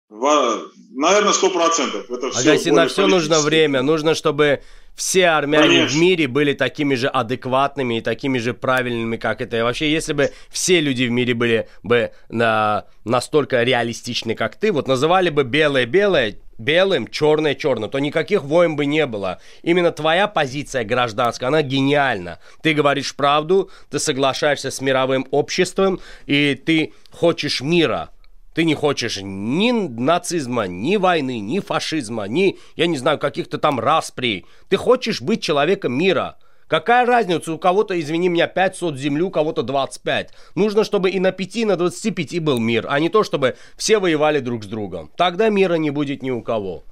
В, 0.10 0.72
наверное, 0.92 1.34
сто 1.34 1.50
процентов. 1.50 2.10
Это 2.10 2.32
все 2.32 2.52
Агаси, 2.52 2.70
на 2.70 2.88
все 2.88 3.08
нужно 3.08 3.42
время. 3.42 3.82
Нужно, 3.82 4.16
чтобы 4.16 4.62
все 4.96 5.28
армяне 5.28 5.68
Конечно. 5.68 5.98
в 5.98 6.02
мире 6.02 6.28
были 6.28 6.54
такими 6.54 6.96
же 6.96 7.08
адекватными 7.08 7.98
и 7.98 8.02
такими 8.02 8.38
же 8.38 8.54
правильными, 8.54 9.18
как 9.18 9.42
это. 9.42 9.58
И 9.58 9.62
вообще, 9.62 9.92
если 9.92 10.14
бы 10.14 10.32
все 10.50 10.80
люди 10.80 11.04
в 11.04 11.12
мире 11.12 11.34
были 11.34 11.68
бы 11.84 12.12
на, 12.30 12.86
настолько 13.04 13.64
реалистичны, 13.64 14.34
как 14.34 14.56
ты, 14.56 14.72
вот 14.72 14.88
называли 14.88 15.30
бы 15.30 15.44
белое-белое 15.44 16.40
белым, 16.58 17.08
черное-черное, 17.08 17.90
то 17.90 18.00
никаких 18.00 18.44
войн 18.44 18.76
бы 18.76 18.86
не 18.86 19.06
было. 19.06 19.40
Именно 19.64 19.92
твоя 19.92 20.28
позиция 20.28 20.84
гражданская, 20.84 21.50
она 21.50 21.62
гениальна. 21.62 22.40
Ты 22.62 22.74
говоришь 22.74 23.16
правду, 23.16 23.70
ты 23.90 24.00
соглашаешься 24.00 24.72
с 24.72 24.82
мировым 24.82 25.28
обществом, 25.32 26.00
и 26.26 26.56
ты 26.56 26.94
хочешь 27.12 27.62
мира. 27.62 28.10
Ты 28.54 28.64
не 28.64 28.74
хочешь 28.74 29.20
ни 29.22 29.72
нацизма, 29.72 30.66
ни 30.68 30.96
войны, 30.98 31.40
ни 31.40 31.60
фашизма, 31.60 32.24
ни, 32.24 32.58
я 32.76 32.88
не 32.88 32.98
знаю, 32.98 33.20
каких-то 33.20 33.60
там 33.60 33.80
распри. 33.80 34.46
Ты 34.68 34.78
хочешь 34.78 35.22
быть 35.22 35.44
человеком 35.44 35.94
мира. 35.94 36.38
Какая 36.68 37.06
разница, 37.06 37.54
у 37.54 37.58
кого-то, 37.58 38.00
извини 38.00 38.28
меня, 38.28 38.48
5 38.48 38.76
сот 38.76 38.98
земли, 38.98 39.24
у 39.24 39.32
кого-то 39.32 39.64
25. 39.64 40.34
Нужно, 40.56 40.84
чтобы 40.84 41.10
и 41.10 41.20
на 41.20 41.32
5, 41.32 41.56
и 41.56 41.66
на 41.66 41.78
25 41.78 42.40
был 42.42 42.60
мир, 42.60 42.86
а 42.90 43.00
не 43.00 43.10
то, 43.10 43.24
чтобы 43.24 43.56
все 43.78 44.00
воевали 44.00 44.40
друг 44.40 44.66
с 44.66 44.68
другом. 44.68 45.10
Тогда 45.16 45.50
мира 45.50 45.76
не 45.76 45.92
будет 45.92 46.22
ни 46.24 46.32
у 46.32 46.42
кого. 46.42 46.84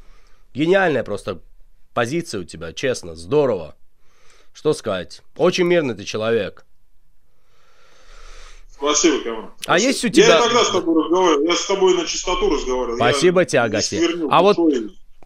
Гениальная 0.54 1.04
просто 1.04 1.42
позиция 1.94 2.42
у 2.42 2.44
тебя, 2.46 2.72
честно, 2.72 3.16
здорово. 3.16 3.76
Что 4.54 4.74
сказать? 4.74 5.22
Очень 5.36 5.66
мирный 5.66 5.96
ты 5.96 6.06
человек. 6.06 6.66
Спасибо, 8.72 9.24
Камран. 9.24 9.52
А 9.68 9.80
есть 9.80 10.04
у 10.06 10.10
тебя... 10.10 10.38
Я 10.38 10.42
тогда 10.42 10.64
с 10.64 10.70
тобой 10.70 11.04
разговаривал, 11.04 11.44
я 11.44 11.56
с 11.56 11.66
тобой 11.66 11.94
на 11.96 12.06
чистоту 12.06 12.50
разговаривал. 12.50 12.98
Спасибо 12.98 13.42
я 13.42 13.46
тебе, 13.46 13.60
Агаси. 13.62 14.02
А 14.30 14.42
вот 14.42 14.58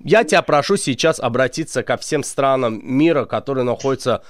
я 0.03 0.23
тебя 0.23 0.41
прошу 0.41 0.77
сейчас 0.77 1.19
обратиться 1.19 1.83
ко 1.83 1.97
всем 1.97 2.23
странам 2.23 2.81
мира, 2.83 3.25
которые 3.25 3.63
находятся 3.63 4.23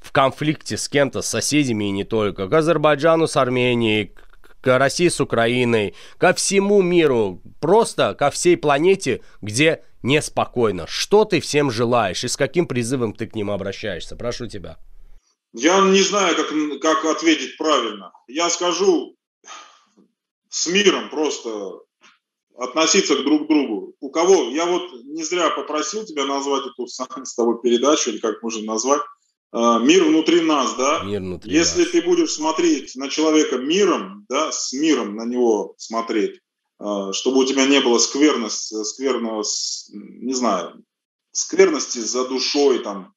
в 0.00 0.12
конфликте 0.12 0.76
с 0.76 0.88
кем-то, 0.88 1.22
с 1.22 1.28
соседями 1.28 1.84
и 1.84 1.90
не 1.90 2.04
только. 2.04 2.48
К 2.48 2.54
Азербайджану 2.54 3.26
с 3.26 3.36
Арменией, 3.36 4.14
к 4.60 4.78
России 4.78 5.08
с 5.08 5.20
Украиной, 5.20 5.94
ко 6.18 6.32
всему 6.34 6.82
миру, 6.82 7.42
просто 7.60 8.14
ко 8.14 8.30
всей 8.30 8.56
планете, 8.56 9.22
где 9.40 9.84
неспокойно. 10.02 10.86
Что 10.86 11.24
ты 11.24 11.40
всем 11.40 11.70
желаешь 11.70 12.24
и 12.24 12.28
с 12.28 12.36
каким 12.36 12.66
призывом 12.66 13.12
ты 13.12 13.26
к 13.26 13.34
ним 13.34 13.50
обращаешься? 13.50 14.16
Прошу 14.16 14.46
тебя. 14.46 14.78
Я 15.52 15.80
не 15.80 16.02
знаю, 16.02 16.36
как, 16.36 16.48
как 16.80 17.04
ответить 17.16 17.56
правильно. 17.56 18.12
Я 18.26 18.50
скажу 18.50 19.16
с 20.50 20.66
миром 20.66 21.08
просто 21.10 21.80
относиться 22.58 23.16
к 23.16 23.24
друг 23.24 23.48
другу. 23.48 23.94
У 24.00 24.10
кого? 24.10 24.50
Я 24.50 24.66
вот 24.66 24.82
не 25.04 25.22
зря 25.24 25.50
попросил 25.50 26.04
тебя 26.04 26.26
назвать 26.26 26.64
эту 26.66 26.86
с 26.86 26.98
тобой 27.36 27.60
передачу, 27.62 28.10
или 28.10 28.18
как 28.18 28.42
можно 28.42 28.62
назвать, 28.64 29.02
а, 29.52 29.78
мир 29.78 30.04
внутри 30.04 30.40
нас, 30.40 30.74
да? 30.74 31.02
Мир 31.04 31.20
внутри 31.20 31.52
Если 31.52 31.82
нас. 31.82 31.90
ты 31.90 32.02
будешь 32.02 32.32
смотреть 32.32 32.96
на 32.96 33.08
человека 33.08 33.56
миром, 33.56 34.26
да, 34.28 34.52
с 34.52 34.72
миром 34.72 35.16
на 35.16 35.24
него 35.24 35.74
смотреть, 35.78 36.40
а, 36.78 37.12
чтобы 37.12 37.40
у 37.40 37.44
тебя 37.44 37.66
не 37.66 37.80
было 37.80 37.98
скверности, 37.98 38.82
скверного, 38.84 39.44
не 39.92 40.34
знаю, 40.34 40.84
скверности 41.32 41.98
за 41.98 42.26
душой, 42.26 42.80
там, 42.80 43.14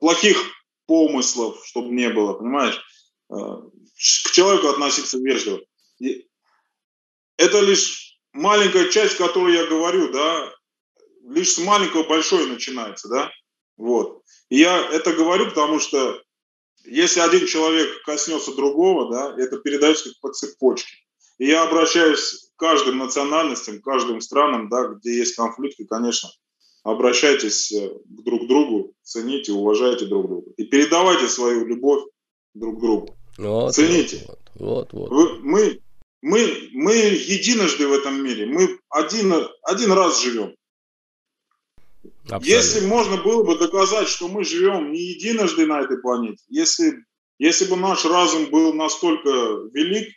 плохих 0.00 0.38
помыслов, 0.86 1.64
чтобы 1.64 1.94
не 1.94 2.10
было, 2.10 2.34
понимаешь? 2.34 2.82
Э, 3.32 3.34
к 3.94 4.30
человеку 4.32 4.68
относиться 4.68 5.18
вежливо. 5.18 5.60
И 6.00 6.26
это 7.36 7.60
лишь 7.60 8.11
маленькая 8.32 8.88
часть, 8.88 9.16
которую 9.16 9.54
я 9.54 9.66
говорю, 9.66 10.12
да, 10.12 10.52
лишь 11.28 11.52
с 11.52 11.58
маленького 11.58 12.04
большое 12.04 12.46
начинается, 12.46 13.08
да, 13.08 13.30
вот. 13.76 14.22
И 14.48 14.58
я 14.58 14.88
это 14.90 15.12
говорю, 15.12 15.46
потому 15.46 15.78
что 15.78 16.20
если 16.84 17.20
один 17.20 17.46
человек 17.46 18.02
коснется 18.04 18.54
другого, 18.54 19.10
да, 19.10 19.34
это 19.42 19.58
передается 19.58 20.10
как 20.10 20.20
по 20.20 20.32
цепочке. 20.32 20.96
И 21.38 21.46
я 21.46 21.62
обращаюсь 21.62 22.50
к 22.54 22.58
каждым 22.58 22.98
национальностям, 22.98 23.80
к 23.80 23.84
каждым 23.84 24.20
странам, 24.20 24.68
да, 24.68 24.88
где 24.88 25.16
есть 25.16 25.34
конфликты, 25.34 25.86
конечно, 25.86 26.30
обращайтесь 26.82 27.72
э, 27.72 27.90
друг 28.04 28.44
к 28.44 28.48
другу, 28.48 28.94
цените, 29.02 29.52
уважайте 29.52 30.06
друг 30.06 30.26
друга. 30.26 30.50
И 30.56 30.64
передавайте 30.64 31.28
свою 31.28 31.64
любовь 31.64 32.04
друг 32.54 32.80
другу. 32.80 33.16
Вот, 33.38 33.74
цените. 33.74 34.24
Вот, 34.54 34.92
вот, 34.92 34.92
вот. 34.92 35.10
Вы, 35.10 35.38
мы, 35.40 35.80
мы, 36.22 36.68
мы 36.72 36.94
единожды 36.94 37.86
в 37.86 37.92
этом 37.92 38.22
мире. 38.24 38.46
Мы 38.46 38.78
один, 38.88 39.34
один 39.62 39.92
раз 39.92 40.22
живем. 40.22 40.54
Абсолютно. 42.24 42.46
Если 42.46 42.86
можно 42.86 43.16
было 43.22 43.42
бы 43.42 43.58
доказать, 43.58 44.08
что 44.08 44.28
мы 44.28 44.44
живем 44.44 44.92
не 44.92 45.00
единожды 45.00 45.66
на 45.66 45.80
этой 45.80 45.98
планете, 46.00 46.42
если, 46.48 46.94
если 47.38 47.64
бы 47.66 47.76
наш 47.76 48.04
разум 48.04 48.46
был 48.46 48.72
настолько 48.72 49.28
велик, 49.74 50.14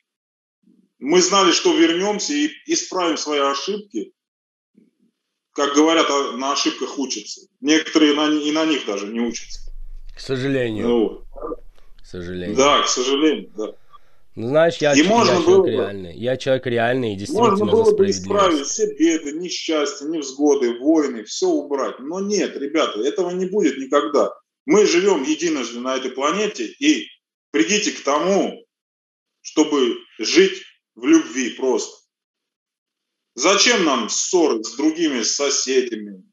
мы 0.99 1.21
знали, 1.21 1.51
что 1.51 1.75
вернемся 1.75 2.33
и 2.33 2.49
исправим 2.67 3.17
свои 3.17 3.39
ошибки, 3.39 4.13
как 5.53 5.73
говорят, 5.73 6.07
а 6.09 6.37
на 6.37 6.53
ошибках 6.53 6.99
учатся. 6.99 7.41
Некоторые 7.61 8.13
на, 8.13 8.29
и 8.29 8.51
на 8.51 8.65
них 8.65 8.85
даже 8.85 9.07
не 9.07 9.21
учатся. 9.21 9.61
К 10.15 10.19
сожалению. 10.19 10.87
Ну, 10.87 11.25
к 12.01 12.05
сожалению. 12.05 12.55
Да, 12.55 12.81
к 12.83 12.87
сожалению, 12.87 13.51
да. 13.55 13.73
Ну, 14.35 14.49
знаешь, 14.49 14.75
я, 14.77 14.93
и 14.93 14.97
я 14.97 15.03
человек 15.03 15.45
было 15.45 15.65
реальный. 15.65 16.17
Я 16.17 16.35
человек 16.35 16.65
реальный 16.67 17.13
и 17.13 17.15
действительно 17.15 17.51
Можно 17.51 17.65
было 17.67 17.95
бы 17.95 18.09
исправить 18.09 18.67
все 18.67 18.93
беды, 18.93 19.31
несчастья, 19.31 20.05
невзгоды, 20.07 20.77
войны, 20.79 21.23
все 21.23 21.47
убрать. 21.47 21.99
Но 21.99 22.19
нет, 22.19 22.55
ребята, 22.57 22.99
этого 22.99 23.29
не 23.31 23.45
будет 23.45 23.77
никогда. 23.77 24.33
Мы 24.65 24.85
живем 24.85 25.23
единожды 25.23 25.79
на 25.79 25.95
этой 25.95 26.11
планете, 26.11 26.65
и 26.65 27.07
придите 27.51 27.91
к 27.91 28.03
тому, 28.03 28.65
чтобы 29.41 29.95
жить 30.19 30.63
в 30.95 31.05
любви 31.05 31.51
просто. 31.51 31.95
Зачем 33.35 33.85
нам 33.85 34.09
ссоры 34.09 34.63
с 34.63 34.75
другими 34.75 35.23
соседями? 35.23 36.23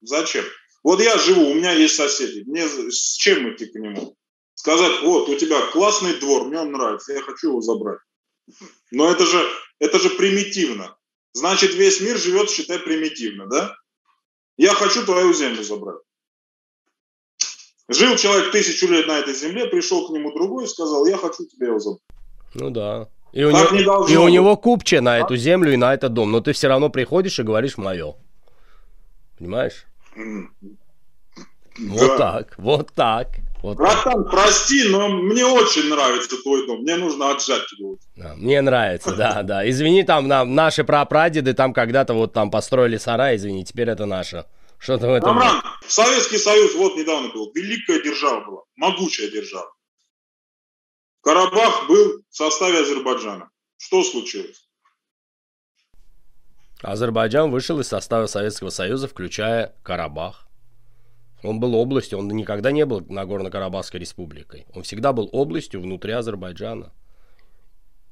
Зачем? 0.00 0.44
Вот 0.82 1.02
я 1.02 1.18
живу, 1.18 1.50
у 1.50 1.54
меня 1.54 1.72
есть 1.72 1.96
соседи. 1.96 2.44
Мне 2.46 2.66
с 2.66 3.16
чем 3.16 3.52
идти 3.52 3.66
к 3.66 3.74
нему? 3.74 4.17
Сказать, 4.58 5.02
вот, 5.04 5.28
у 5.28 5.36
тебя 5.36 5.60
классный 5.70 6.18
двор, 6.18 6.46
мне 6.46 6.58
он 6.58 6.72
нравится, 6.72 7.12
я 7.12 7.20
хочу 7.22 7.50
его 7.50 7.60
забрать. 7.60 8.00
Но 8.90 9.08
это 9.08 9.24
же, 9.24 9.40
это 9.78 10.00
же 10.00 10.10
примитивно. 10.10 10.96
значит 11.32 11.74
весь 11.74 12.00
мир 12.00 12.18
живет, 12.18 12.50
считай, 12.50 12.80
примитивно, 12.80 13.46
да? 13.46 13.76
Я 14.56 14.74
хочу 14.74 15.04
твою 15.04 15.32
землю 15.32 15.62
забрать. 15.62 16.00
Жил 17.88 18.16
человек 18.16 18.50
тысячу 18.50 18.88
лет 18.88 19.06
на 19.06 19.20
этой 19.20 19.32
земле, 19.32 19.66
пришел 19.66 20.08
к 20.08 20.10
нему 20.10 20.32
другой 20.34 20.64
и 20.64 20.68
сказал, 20.68 21.06
я 21.06 21.18
хочу 21.18 21.46
тебя 21.46 21.68
его 21.68 21.78
забрать. 21.78 22.02
Ну 22.54 22.70
да. 22.70 23.08
И 23.32 23.44
у, 23.44 23.52
него, 23.52 24.08
и 24.08 24.16
у 24.16 24.26
него 24.26 24.56
купче 24.56 25.00
на 25.00 25.18
эту 25.18 25.36
землю 25.36 25.72
и 25.72 25.76
на 25.76 25.94
этот 25.94 26.14
дом, 26.14 26.32
но 26.32 26.40
ты 26.40 26.52
все 26.52 26.66
равно 26.66 26.90
приходишь 26.90 27.38
и 27.38 27.44
говоришь 27.44 27.78
мое. 27.78 28.16
Понимаешь? 29.38 29.86
Вот 31.78 32.16
так, 32.16 32.58
вот 32.58 32.92
так. 32.92 33.28
Вот 33.62 33.76
Братан, 33.76 34.24
прости, 34.30 34.88
но 34.88 35.08
мне 35.08 35.44
очень 35.44 35.88
нравится 35.88 36.40
твой 36.42 36.66
дом. 36.66 36.82
Мне 36.82 36.96
нужно 36.96 37.32
отжать 37.32 37.70
его. 37.72 37.98
Да, 38.14 38.34
мне 38.36 38.60
нравится, 38.60 39.16
да, 39.16 39.42
да. 39.42 39.68
Извини, 39.68 40.04
там 40.04 40.28
нам, 40.28 40.54
наши 40.54 40.84
прапрадеды 40.84 41.54
там 41.54 41.72
когда-то 41.72 42.14
вот 42.14 42.32
там 42.32 42.50
построили 42.50 42.98
сарай, 42.98 43.36
извини, 43.36 43.64
теперь 43.64 43.88
это 43.90 44.06
наше. 44.06 44.46
Что-то 44.78 45.08
в 45.08 45.12
этом... 45.12 45.30
Амран, 45.30 45.60
Советский 45.88 46.38
Союз 46.38 46.74
вот 46.76 46.96
недавно 46.96 47.30
был. 47.30 47.50
Великая 47.52 48.00
держава 48.00 48.44
была, 48.44 48.62
могучая 48.76 49.28
держава. 49.28 49.72
Карабах 51.20 51.88
был 51.88 52.22
в 52.30 52.36
составе 52.36 52.80
Азербайджана. 52.80 53.50
Что 53.76 54.04
случилось? 54.04 54.68
Азербайджан 56.80 57.50
вышел 57.50 57.80
из 57.80 57.88
состава 57.88 58.26
Советского 58.26 58.70
Союза, 58.70 59.08
включая 59.08 59.74
Карабах. 59.82 60.47
Он 61.42 61.60
был 61.60 61.74
областью, 61.74 62.18
он 62.18 62.28
никогда 62.28 62.72
не 62.72 62.84
был 62.84 63.00
Нагорно-Карабахской 63.00 64.00
республикой. 64.00 64.66
Он 64.74 64.82
всегда 64.82 65.12
был 65.12 65.28
областью 65.32 65.80
внутри 65.80 66.12
Азербайджана. 66.12 66.92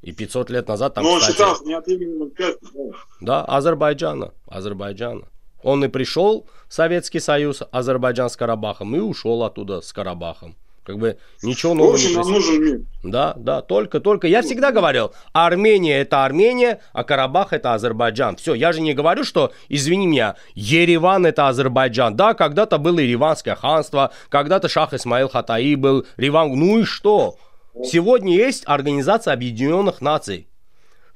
И 0.02 0.12
500 0.12 0.50
лет 0.50 0.68
назад 0.68 0.94
там, 0.94 1.04
Но 1.04 1.12
он 1.12 1.18
кстати, 1.20 1.34
считался 1.34 1.64
неотъемлемым 1.64 2.32
частью. 2.36 2.94
Да, 3.20 3.44
Азербайджана. 3.44 4.32
Азербайджана. 4.46 5.28
Он 5.62 5.84
и 5.84 5.88
пришел 5.88 6.46
в 6.68 6.74
Советский 6.74 7.18
Союз, 7.18 7.62
Азербайджан 7.72 8.30
с 8.30 8.36
Карабахом, 8.36 8.94
и 8.94 9.00
ушел 9.00 9.42
оттуда 9.42 9.80
с 9.80 9.92
Карабахом. 9.92 10.54
Как 10.86 10.98
бы 10.98 11.18
ничего 11.42 11.74
нового. 11.74 11.90
В 11.90 11.94
общем, 11.94 12.10
не 12.10 12.14
нам 12.14 12.30
нужен 12.30 12.62
мир. 12.62 12.80
Да, 13.02 13.34
да, 13.36 13.60
только, 13.60 13.98
только. 13.98 14.28
Я 14.28 14.42
всегда 14.42 14.70
говорил, 14.70 15.12
Армения 15.32 15.98
это 15.98 16.24
Армения, 16.24 16.80
а 16.92 17.02
Карабах 17.02 17.52
это 17.52 17.74
Азербайджан. 17.74 18.36
Все, 18.36 18.54
я 18.54 18.72
же 18.72 18.80
не 18.80 18.94
говорю, 18.94 19.24
что, 19.24 19.52
извини 19.68 20.06
меня, 20.06 20.36
Ереван 20.54 21.26
это 21.26 21.48
Азербайджан. 21.48 22.14
Да, 22.14 22.34
когда-то 22.34 22.78
было 22.78 23.00
Ереванское 23.00 23.56
ханство, 23.56 24.12
когда-то 24.28 24.68
Шах 24.68 24.94
Исмаил 24.94 25.28
Хатаи 25.28 25.74
был, 25.74 26.06
Риван. 26.16 26.54
Ну 26.54 26.78
и 26.78 26.84
что? 26.84 27.36
Сегодня 27.82 28.36
есть 28.36 28.62
Организация 28.66 29.34
Объединенных 29.34 30.00
Наций, 30.00 30.46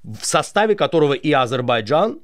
в 0.02 0.26
составе 0.26 0.74
которого 0.74 1.12
и 1.12 1.30
Азербайджан, 1.30 2.18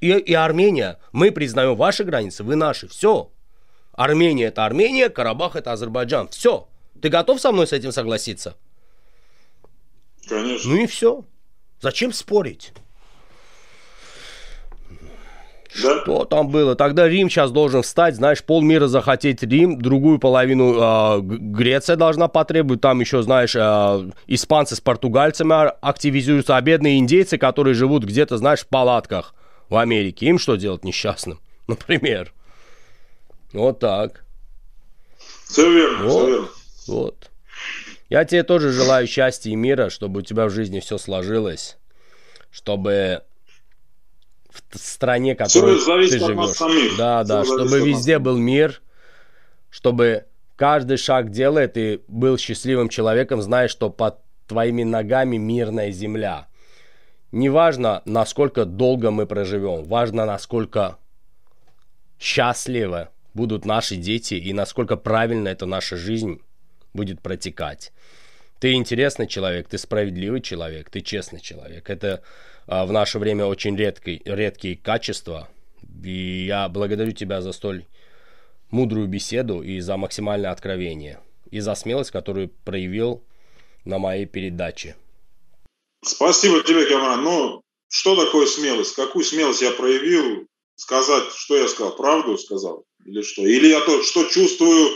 и, 0.00 0.08
и 0.08 0.34
Армения. 0.34 0.98
Мы 1.12 1.30
признаем 1.30 1.76
ваши 1.76 2.02
границы, 2.02 2.42
вы 2.42 2.56
наши. 2.56 2.88
Все. 2.88 3.30
Армения 3.92 4.46
это 4.46 4.64
Армения, 4.64 5.10
Карабах 5.10 5.54
это 5.54 5.70
Азербайджан. 5.70 6.26
Все. 6.26 6.66
Ты 7.02 7.08
готов 7.08 7.40
со 7.40 7.50
мной 7.50 7.66
с 7.66 7.72
этим 7.72 7.90
согласиться? 7.90 8.56
Конечно. 10.28 10.70
Ну 10.70 10.82
и 10.82 10.86
все. 10.86 11.24
Зачем 11.80 12.12
спорить? 12.12 12.72
Да? 15.82 16.02
Что 16.02 16.24
там 16.26 16.48
было? 16.48 16.76
Тогда 16.76 17.08
Рим 17.08 17.28
сейчас 17.28 17.50
должен 17.50 17.82
встать, 17.82 18.14
знаешь, 18.14 18.44
полмира 18.44 18.86
захотеть 18.86 19.42
Рим, 19.42 19.80
другую 19.80 20.20
половину 20.20 20.74
э, 20.74 21.20
Греция 21.22 21.96
должна 21.96 22.28
потребовать, 22.28 22.82
там 22.82 23.00
еще, 23.00 23.22
знаешь, 23.22 23.56
э, 23.56 24.10
испанцы 24.28 24.76
с 24.76 24.80
португальцами 24.80 25.72
активизируются, 25.80 26.56
а 26.56 26.60
бедные 26.60 26.98
индейцы, 26.98 27.36
которые 27.36 27.74
живут 27.74 28.04
где-то, 28.04 28.36
знаешь, 28.36 28.60
в 28.60 28.68
палатках 28.68 29.34
в 29.70 29.76
Америке, 29.76 30.26
им 30.26 30.38
что 30.38 30.56
делать 30.56 30.84
несчастным, 30.84 31.40
например? 31.66 32.32
Вот 33.54 33.80
так. 33.80 34.24
Все 35.48 35.68
верно, 35.72 36.04
вот. 36.04 36.12
все 36.12 36.26
верно. 36.28 36.48
Вот. 36.86 37.30
Я 38.08 38.24
тебе 38.24 38.42
тоже 38.42 38.72
желаю 38.72 39.06
счастья 39.06 39.50
и 39.50 39.56
мира, 39.56 39.88
чтобы 39.88 40.20
у 40.20 40.22
тебя 40.22 40.46
в 40.46 40.50
жизни 40.50 40.80
все 40.80 40.98
сложилось, 40.98 41.78
чтобы 42.50 43.22
в 44.50 44.78
стране, 44.78 45.34
которой 45.34 45.76
ты 45.76 46.18
живешь, 46.18 46.98
да, 46.98 47.24
да, 47.24 47.44
чтобы 47.44 47.80
везде 47.80 48.18
был 48.18 48.36
мир, 48.36 48.82
чтобы 49.70 50.26
каждый 50.56 50.98
шаг 50.98 51.30
делает 51.30 51.76
и 51.76 52.00
был 52.06 52.36
счастливым 52.36 52.88
человеком, 52.88 53.40
зная, 53.40 53.68
что 53.68 53.88
под 53.88 54.18
твоими 54.46 54.82
ногами 54.82 55.36
мирная 55.38 55.90
земля. 55.90 56.48
Неважно, 57.30 58.02
насколько 58.04 58.66
долго 58.66 59.10
мы 59.10 59.26
проживем, 59.26 59.84
важно, 59.84 60.26
насколько 60.26 60.98
счастливо 62.18 63.08
будут 63.32 63.64
наши 63.64 63.96
дети 63.96 64.34
и 64.34 64.52
насколько 64.52 64.96
правильно 64.96 65.48
эта 65.48 65.64
наша 65.64 65.96
жизнь 65.96 66.42
будет 66.92 67.20
протекать. 67.20 67.92
Ты 68.60 68.74
интересный 68.74 69.26
человек, 69.26 69.68
ты 69.68 69.78
справедливый 69.78 70.40
человек, 70.40 70.88
ты 70.90 71.00
честный 71.00 71.40
человек. 71.40 71.90
Это 71.90 72.22
а, 72.66 72.86
в 72.86 72.92
наше 72.92 73.18
время 73.18 73.46
очень 73.46 73.76
редкий, 73.76 74.22
редкие 74.24 74.76
качества. 74.76 75.48
И 76.04 76.44
я 76.46 76.68
благодарю 76.68 77.12
тебя 77.12 77.40
за 77.40 77.52
столь 77.52 77.84
мудрую 78.70 79.08
беседу 79.08 79.62
и 79.62 79.80
за 79.80 79.96
максимальное 79.96 80.50
откровение. 80.50 81.20
И 81.50 81.60
за 81.60 81.74
смелость, 81.74 82.12
которую 82.12 82.50
проявил 82.64 83.22
на 83.84 83.98
моей 83.98 84.26
передаче. 84.26 84.96
Спасибо 86.04 86.62
тебе, 86.62 86.86
Камран. 86.86 87.22
Ну, 87.22 87.62
что 87.88 88.16
такое 88.16 88.46
смелость? 88.46 88.94
Какую 88.94 89.24
смелость 89.24 89.62
я 89.62 89.70
проявил? 89.72 90.46
Сказать, 90.76 91.24
что 91.34 91.56
я 91.56 91.68
сказал? 91.68 91.94
Правду 91.96 92.38
сказал? 92.38 92.84
Или 93.04 93.22
что? 93.22 93.42
Или 93.42 93.68
я 93.68 93.80
то, 93.80 94.02
что 94.02 94.24
чувствую, 94.24 94.90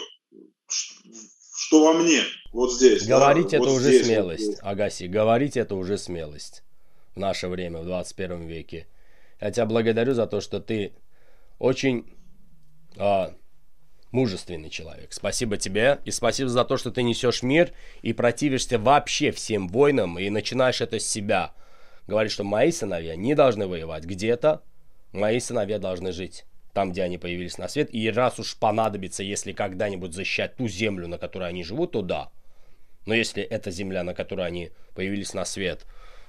что 1.66 1.84
во 1.84 1.94
мне, 1.94 2.20
вот 2.52 2.72
здесь. 2.72 3.04
Говорить 3.04 3.50
да, 3.50 3.56
это 3.56 3.66
вот 3.66 3.76
уже 3.76 3.88
здесь, 3.88 4.06
смелость, 4.06 4.46
вот 4.46 4.58
Агаси. 4.62 5.04
Говорить 5.04 5.56
это 5.56 5.74
уже 5.74 5.98
смелость 5.98 6.62
в 7.16 7.18
наше 7.18 7.48
время, 7.48 7.80
в 7.80 7.84
21 7.86 8.46
веке. 8.46 8.86
Я 9.40 9.50
тебя 9.50 9.66
благодарю 9.66 10.14
за 10.14 10.28
то, 10.28 10.40
что 10.40 10.60
ты 10.60 10.92
очень 11.58 12.06
а, 12.96 13.34
мужественный 14.12 14.70
человек. 14.70 15.12
Спасибо 15.12 15.56
тебе 15.56 15.98
и 16.04 16.12
спасибо 16.12 16.48
за 16.48 16.64
то, 16.64 16.76
что 16.76 16.92
ты 16.92 17.02
несешь 17.02 17.42
мир 17.42 17.72
и 18.00 18.12
противишься 18.12 18.78
вообще 18.78 19.32
всем 19.32 19.66
войнам 19.66 20.20
и 20.20 20.30
начинаешь 20.30 20.80
это 20.80 21.00
с 21.00 21.08
себя. 21.08 21.52
Говоришь, 22.06 22.32
что 22.32 22.44
мои 22.44 22.70
сыновья 22.70 23.16
не 23.16 23.34
должны 23.34 23.66
воевать 23.66 24.04
где-то, 24.04 24.62
мои 25.10 25.40
сыновья 25.40 25.80
должны 25.80 26.12
жить 26.12 26.44
там, 26.76 26.92
где 26.92 27.04
они 27.04 27.16
появились 27.16 27.56
на 27.56 27.68
свет. 27.68 27.88
И 27.94 28.10
раз 28.10 28.38
уж 28.38 28.54
понадобится, 28.54 29.22
если 29.22 29.52
когда-нибудь 29.52 30.12
защищать 30.12 30.56
ту 30.56 30.68
землю, 30.68 31.08
на 31.08 31.16
которой 31.16 31.48
они 31.48 31.64
живут, 31.64 31.92
то 31.92 32.02
да. 32.02 32.28
Но 33.06 33.14
если 33.14 33.42
эта 33.42 33.70
земля, 33.70 34.02
на 34.02 34.12
которой 34.12 34.46
они 34.46 34.72
появились 34.94 35.32
на 35.32 35.46
свет, 35.46 35.86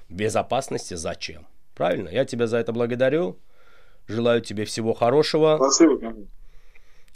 безопасности, 0.08 0.94
зачем? 0.94 1.46
Правильно? 1.76 2.08
Я 2.08 2.24
тебя 2.24 2.48
за 2.48 2.60
это 2.60 2.72
благодарю. 2.72 3.38
Желаю 4.08 4.40
тебе 4.40 4.64
всего 4.64 4.94
хорошего. 4.94 5.58
Спасибо. 5.58 6.16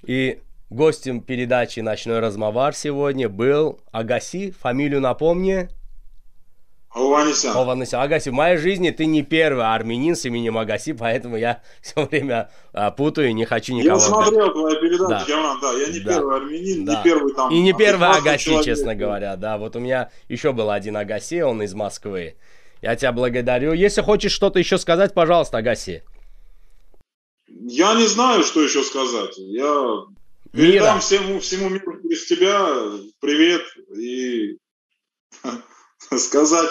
И 0.04 0.41
гостем 0.70 1.22
передачи 1.22 1.80
«Ночной 1.80 2.20
размовар» 2.20 2.76
сегодня 2.76 3.30
был 3.30 3.80
Агаси. 3.94 4.52
Фамилию 4.52 5.00
напомни. 5.00 5.70
Ованесян. 6.93 7.56
Ованесян. 7.56 8.01
Агаси, 8.01 8.30
в 8.30 8.34
моей 8.34 8.58
жизни 8.58 8.89
ты 8.89 9.06
не 9.06 9.23
первый 9.23 9.65
армянин 9.65 10.15
с 10.15 10.25
именем 10.25 10.58
Агаси, 10.58 10.91
поэтому 10.91 11.38
я 11.38 11.62
все 11.82 12.06
время 12.06 12.51
а, 12.73 12.91
путаю, 12.91 13.34
не 13.34 13.45
хочу 13.45 13.73
никого... 13.73 13.95
Я 13.95 13.99
смотрел 13.99 14.51
твою 14.51 14.80
передачу, 14.82 15.08
да. 15.08 15.25
Яман, 15.27 15.60
да, 15.62 15.71
я 15.73 15.88
не 15.88 15.99
да. 15.99 16.13
первый 16.13 16.38
армянин, 16.38 16.86
да. 16.86 16.97
не 16.97 17.04
первый 17.04 17.34
там... 17.34 17.51
И 17.51 17.62
не 17.62 17.73
первый 17.73 18.10
Агаси, 18.10 18.45
человек. 18.45 18.65
честно 18.65 18.95
говоря, 18.95 19.38
да. 19.38 19.58
Вот 19.58 19.75
у 19.77 19.80
меня 19.80 20.10
еще 20.27 20.51
был 20.51 20.69
один 20.69 20.97
Агаси, 20.97 21.41
он 21.41 21.62
из 21.63 21.73
Москвы. 21.73 22.36
Я 22.82 22.95
тебя 22.95 23.13
благодарю. 23.13 23.71
Если 23.71 24.01
хочешь 24.01 24.34
что-то 24.34 24.60
еще 24.60 24.77
сказать, 24.77 25.13
пожалуйста, 25.13 25.60
Агаси. 25.60 26.04
Я 27.47 27.93
не 27.93 28.08
знаю, 28.08 28.43
что 28.43 28.62
еще 28.62 28.84
сказать. 28.84 29.38
Я 29.38 30.04
передам 30.51 30.99
всему, 30.99 31.39
всему 31.39 31.69
миру 31.69 31.99
из 32.10 32.25
тебя 32.25 32.67
привет 33.21 33.62
и 33.97 34.58
сказать 36.18 36.70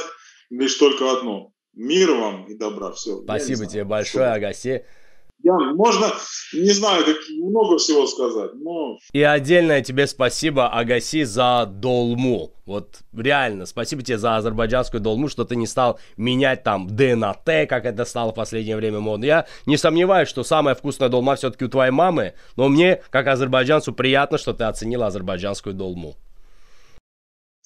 лишь 0.50 0.74
только 0.74 1.10
одно. 1.12 1.52
Мира 1.74 2.14
вам 2.14 2.46
и 2.46 2.54
добра. 2.54 2.92
Все. 2.92 3.22
Спасибо 3.22 3.66
тебе 3.66 3.84
большое, 3.84 4.26
что... 4.26 4.34
Агаси. 4.34 4.84
Я, 5.42 5.54
можно, 5.54 6.12
не 6.52 6.70
знаю, 6.70 7.02
как, 7.02 7.16
много 7.30 7.78
всего 7.78 8.06
сказать, 8.06 8.50
но... 8.54 8.98
И 9.12 9.22
отдельное 9.22 9.80
тебе 9.80 10.06
спасибо, 10.06 10.68
Агаси, 10.68 11.24
за 11.24 11.64
долму. 11.66 12.52
Вот 12.66 12.98
реально, 13.16 13.64
спасибо 13.64 14.02
тебе 14.02 14.18
за 14.18 14.36
азербайджанскую 14.36 15.00
долму, 15.00 15.28
что 15.28 15.44
ты 15.44 15.56
не 15.56 15.66
стал 15.66 15.98
менять 16.18 16.62
там 16.62 16.86
Д 16.94 17.16
на 17.16 17.32
Т, 17.32 17.66
как 17.66 17.86
это 17.86 18.04
стало 18.04 18.32
в 18.32 18.34
последнее 18.34 18.76
время 18.76 19.00
модно. 19.00 19.24
Я 19.24 19.46
не 19.64 19.78
сомневаюсь, 19.78 20.28
что 20.28 20.44
самая 20.44 20.74
вкусная 20.74 21.08
долма 21.08 21.36
все-таки 21.36 21.64
у 21.64 21.68
твоей 21.68 21.90
мамы, 21.90 22.34
но 22.56 22.68
мне, 22.68 23.00
как 23.08 23.26
азербайджанцу, 23.26 23.94
приятно, 23.94 24.36
что 24.36 24.52
ты 24.52 24.64
оценил 24.64 25.02
азербайджанскую 25.04 25.74
долму. 25.74 26.16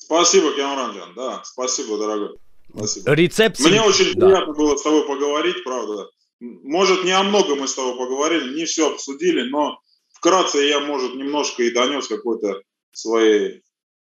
Спасибо, 0.04 0.52
Кемранджан, 0.52 1.14
да, 1.14 1.42
спасибо, 1.44 1.96
дорогой. 1.96 2.36
Спасибо. 2.76 3.12
Рецепт... 3.12 3.58
Мне 3.60 3.80
очень 3.80 4.12
да. 4.14 4.26
приятно 4.26 4.52
было 4.52 4.76
с 4.76 4.82
тобой 4.82 5.06
поговорить, 5.06 5.64
правда. 5.64 6.08
может, 6.40 7.04
не 7.04 7.12
о 7.12 7.22
многом 7.22 7.60
мы 7.60 7.68
с 7.68 7.74
тобой 7.74 7.96
поговорили, 7.96 8.54
не 8.54 8.66
все 8.66 8.90
обсудили, 8.90 9.48
но 9.48 9.78
вкратце 10.12 10.58
я, 10.58 10.80
может, 10.80 11.14
немножко 11.14 11.62
и 11.62 11.72
донес 11.72 12.06
какой-то 12.06 12.60
своей 12.92 13.62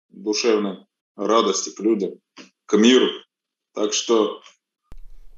душевной 0.09 0.87
радости 1.17 1.71
к 1.71 1.81
людям, 1.81 2.13
к 2.65 2.79
миру. 2.79 3.09
Так 3.75 3.93
что... 3.93 4.41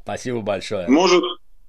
Спасибо 0.05 0.43
большое. 0.43 0.87
Может, 0.89 1.25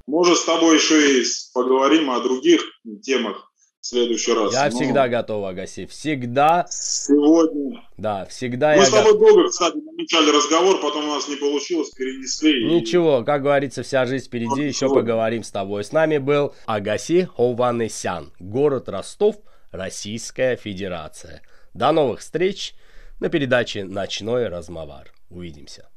может, 0.05 0.37
с 0.37 0.45
тобой 0.45 0.75
еще 0.75 1.19
и 1.19 1.25
поговорим 1.53 2.11
о 2.11 2.19
других 2.19 2.61
темах 3.01 3.51
в 3.83 3.87
следующий 3.87 4.31
раз. 4.31 4.53
Я 4.53 4.63
Но... 4.63 4.69
всегда 4.69 5.09
готов, 5.09 5.45
Агаси. 5.45 5.85
Всегда. 5.87 6.65
Сегодня. 6.69 7.81
Да, 7.97 8.25
всегда 8.25 8.71
Мы 8.71 8.77
я 8.77 8.85
с 8.85 8.89
тобой 8.89 9.19
долго, 9.19 9.49
кстати, 9.49 9.75
намечали 9.75 10.29
разговор, 10.29 10.79
потом 10.81 11.03
у 11.03 11.07
нас 11.09 11.27
не 11.27 11.35
получилось, 11.35 11.89
перенесли. 11.89 12.63
Ничего, 12.63 13.19
и... 13.19 13.25
как 13.25 13.43
говорится, 13.43 13.83
вся 13.83 14.05
жизнь 14.05 14.27
впереди, 14.27 14.47
вот 14.47 14.59
еще 14.59 14.73
сегодня. 14.73 15.01
поговорим 15.01 15.43
с 15.43 15.51
тобой. 15.51 15.83
С 15.83 15.91
нами 15.91 16.17
был 16.17 16.55
Агаси 16.65 17.27
Хованесян, 17.35 18.31
город 18.39 18.87
Ростов, 18.87 19.35
Российская 19.71 20.55
Федерация. 20.55 21.41
До 21.73 21.91
новых 21.91 22.21
встреч 22.21 22.75
на 23.19 23.27
передаче 23.27 23.83
«Ночной 23.83 24.47
размовар». 24.47 25.11
Увидимся. 25.29 25.89